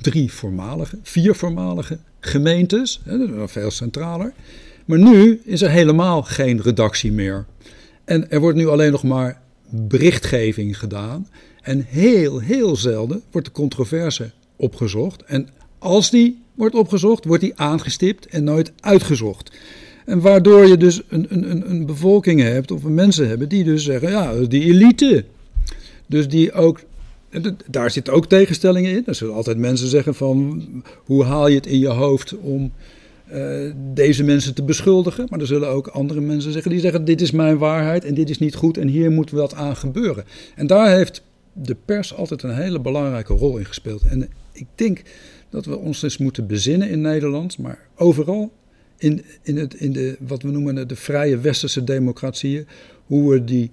drie 0.00 0.32
voormalige, 0.32 0.98
vier 1.02 1.34
voormalige 1.34 1.98
gemeentes. 2.20 3.00
Veel 3.46 3.70
centraler. 3.70 4.32
Maar 4.84 4.98
nu 4.98 5.40
is 5.44 5.62
er 5.62 5.70
helemaal 5.70 6.22
geen 6.22 6.62
redactie 6.62 7.12
meer. 7.12 7.44
En 8.04 8.30
er 8.30 8.40
wordt 8.40 8.56
nu 8.56 8.68
alleen 8.68 8.92
nog 8.92 9.02
maar 9.02 9.40
berichtgeving 9.70 10.78
gedaan. 10.78 11.28
En 11.62 11.84
heel, 11.88 12.38
heel 12.38 12.76
zelden 12.76 13.22
wordt 13.30 13.46
de 13.46 13.52
controverse 13.52 14.30
opgezocht. 14.56 15.22
En 15.22 15.48
als 15.78 16.10
die 16.10 16.42
wordt 16.54 16.74
opgezocht, 16.74 17.24
wordt 17.24 17.42
die 17.42 17.56
aangestipt 17.56 18.26
en 18.26 18.44
nooit 18.44 18.72
uitgezocht. 18.80 19.50
En 20.04 20.20
waardoor 20.20 20.66
je 20.66 20.76
dus 20.76 21.02
een, 21.08 21.26
een, 21.28 21.70
een 21.70 21.86
bevolking 21.86 22.40
hebt, 22.40 22.70
of 22.70 22.82
mensen 22.82 23.28
hebben, 23.28 23.48
die 23.48 23.64
dus 23.64 23.84
zeggen, 23.84 24.10
ja, 24.10 24.34
die 24.34 24.64
elite. 24.64 25.24
Dus 26.06 26.28
die 26.28 26.52
ook, 26.52 26.80
daar 27.66 27.90
zitten 27.90 28.12
ook 28.12 28.26
tegenstellingen 28.26 28.90
in. 28.90 29.02
Er 29.06 29.14
zullen 29.14 29.34
altijd 29.34 29.58
mensen 29.58 29.88
zeggen 29.88 30.14
van, 30.14 30.64
hoe 31.04 31.24
haal 31.24 31.48
je 31.48 31.54
het 31.54 31.66
in 31.66 31.78
je 31.78 31.88
hoofd 31.88 32.38
om 32.38 32.72
uh, 33.32 33.72
deze 33.94 34.24
mensen 34.24 34.54
te 34.54 34.62
beschuldigen. 34.62 35.26
Maar 35.30 35.40
er 35.40 35.46
zullen 35.46 35.68
ook 35.68 35.86
andere 35.86 36.20
mensen 36.20 36.52
zeggen 36.52 36.70
die 36.70 36.80
zeggen: 36.80 37.04
Dit 37.04 37.20
is 37.20 37.30
mijn 37.30 37.58
waarheid 37.58 38.04
en 38.04 38.14
dit 38.14 38.30
is 38.30 38.38
niet 38.38 38.54
goed 38.54 38.78
en 38.78 38.88
hier 38.88 39.10
moet 39.10 39.30
wat 39.30 39.54
aan 39.54 39.76
gebeuren. 39.76 40.24
En 40.54 40.66
daar 40.66 40.96
heeft 40.96 41.22
de 41.52 41.76
pers 41.84 42.14
altijd 42.14 42.42
een 42.42 42.54
hele 42.54 42.80
belangrijke 42.80 43.34
rol 43.34 43.58
in 43.58 43.64
gespeeld. 43.64 44.02
En 44.02 44.28
ik 44.52 44.66
denk 44.74 45.02
dat 45.50 45.64
we 45.64 45.76
ons 45.76 46.02
eens 46.02 46.18
moeten 46.18 46.46
bezinnen 46.46 46.90
in 46.90 47.00
Nederland, 47.00 47.58
maar 47.58 47.78
overal 47.96 48.52
in, 48.98 49.24
in, 49.42 49.56
het, 49.56 49.74
in 49.74 49.92
de, 49.92 50.16
wat 50.20 50.42
we 50.42 50.50
noemen 50.50 50.88
de 50.88 50.96
vrije 50.96 51.38
westerse 51.38 51.84
democratieën, 51.84 52.66
hoe 53.06 53.30
we 53.30 53.44
die 53.44 53.70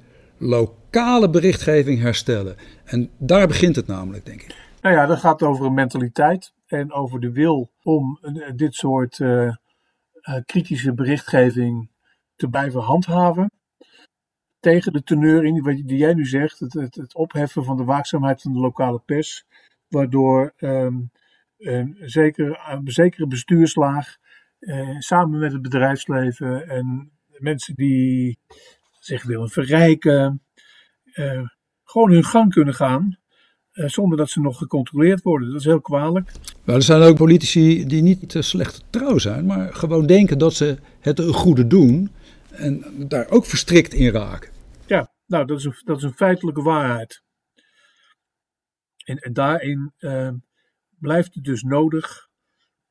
lokale 0.92 1.30
berichtgeving 1.30 2.00
herstellen. 2.00 2.56
En 2.86 3.10
daar 3.18 3.48
begint 3.48 3.76
het 3.76 3.88
namelijk, 3.88 4.26
denk 4.26 4.42
ik. 4.42 4.56
Nou 4.82 4.96
ja, 4.96 5.06
dat 5.06 5.20
gaat 5.20 5.44
over 5.44 5.66
een 5.66 5.74
mentaliteit 5.74 6.54
en 6.68 6.92
over 6.92 7.20
de 7.20 7.32
wil 7.32 7.72
om 7.84 8.20
dit 8.56 8.74
soort 8.74 9.20
uh, 9.20 9.54
kritische 10.46 10.94
berichtgeving 10.94 11.90
te 12.36 12.48
blijven 12.48 12.82
handhaven. 12.82 13.52
Tegen 14.60 14.94
de 14.94 15.04
teneur 15.04 15.46
in 15.46 15.84
die 15.86 15.98
jij 15.98 16.14
nu 16.14 16.26
zegt, 16.26 16.60
het, 16.60 16.74
het, 16.74 17.16
opheffen 17.16 17.64
van 17.64 17.78
de 17.78 17.84
waakzaamheid 17.84 18.42
van 18.42 18.54
de 18.54 18.60
lokale 18.60 19.02
pers, 19.06 19.46
waardoor 19.88 20.54
um, 20.60 21.12
een, 21.58 21.98
zeker, 22.02 22.60
een 22.70 22.92
zekere 22.92 23.28
bestuurslaag 23.28 24.18
samen 25.00 25.40
met 25.40 25.52
het 25.52 25.62
bedrijfsleven 25.62 26.70
en 26.70 27.12
mensen 27.38 27.76
die 27.76 28.38
zich 29.00 29.24
willen 29.24 29.50
verrijken, 29.50 30.42
uh, 31.14 31.48
gewoon 31.84 32.12
hun 32.12 32.24
gang 32.24 32.54
kunnen 32.54 32.74
gaan 32.74 33.20
eh, 33.72 33.88
zonder 33.88 34.18
dat 34.18 34.30
ze 34.30 34.40
nog 34.40 34.58
gecontroleerd 34.58 35.22
worden. 35.22 35.52
Dat 35.52 35.60
is 35.60 35.66
heel 35.66 35.82
kwalijk. 35.82 36.32
Maar 36.64 36.76
er 36.76 36.82
zijn 36.82 37.02
ook 37.02 37.18
politici 37.18 37.86
die 37.86 38.02
niet 38.02 38.30
te 38.30 38.42
slecht 38.42 38.84
trouw 38.90 39.18
zijn, 39.18 39.46
maar 39.46 39.74
gewoon 39.74 40.06
denken 40.06 40.38
dat 40.38 40.54
ze 40.54 40.78
het 41.00 41.20
een 41.20 41.34
goede 41.34 41.68
doen 41.68 42.12
en 42.50 42.84
daar 43.08 43.30
ook 43.30 43.46
verstrikt 43.46 43.94
in 43.94 44.12
raken. 44.12 44.52
Ja, 44.86 45.12
nou, 45.26 45.46
dat 45.46 45.58
is 45.58 45.64
een, 45.64 45.76
dat 45.84 45.98
is 45.98 46.04
een 46.04 46.14
feitelijke 46.14 46.62
waarheid. 46.62 47.24
En, 49.04 49.18
en 49.18 49.34
daarin 49.34 49.94
uh, 50.00 50.30
blijft 51.00 51.34
het 51.34 51.44
dus 51.44 51.62
nodig 51.62 52.30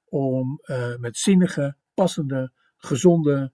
om 0.04 0.60
uh, 0.64 0.96
met 0.96 1.16
zinnige, 1.16 1.76
passende, 1.94 2.52
gezonde 2.76 3.52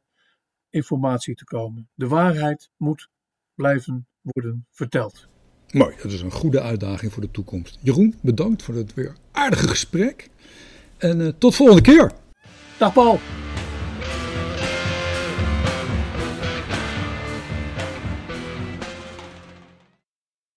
informatie 0.71 1.35
te 1.35 1.45
komen. 1.45 1.91
De 1.95 2.09
waarheid 2.09 2.71
moet 2.77 3.09
blijven 3.55 4.09
worden 4.33 4.67
verteld. 4.71 5.27
Mooi, 5.71 5.95
dat 6.03 6.13
is 6.13 6.21
een 6.21 6.31
goede 6.31 6.61
uitdaging 6.61 7.13
voor 7.13 7.23
de 7.23 7.31
toekomst. 7.31 7.79
Jeroen, 7.83 8.15
bedankt 8.21 8.63
voor 8.63 8.75
het 8.75 8.95
weer 8.95 9.15
aardige 9.33 9.69
gesprek. 9.69 10.29
En 10.97 11.21
uh, 11.21 11.29
tot 11.39 11.55
volgende 11.55 11.83
keer. 11.83 12.13
Dag 12.79 12.93
Paul. 12.93 13.19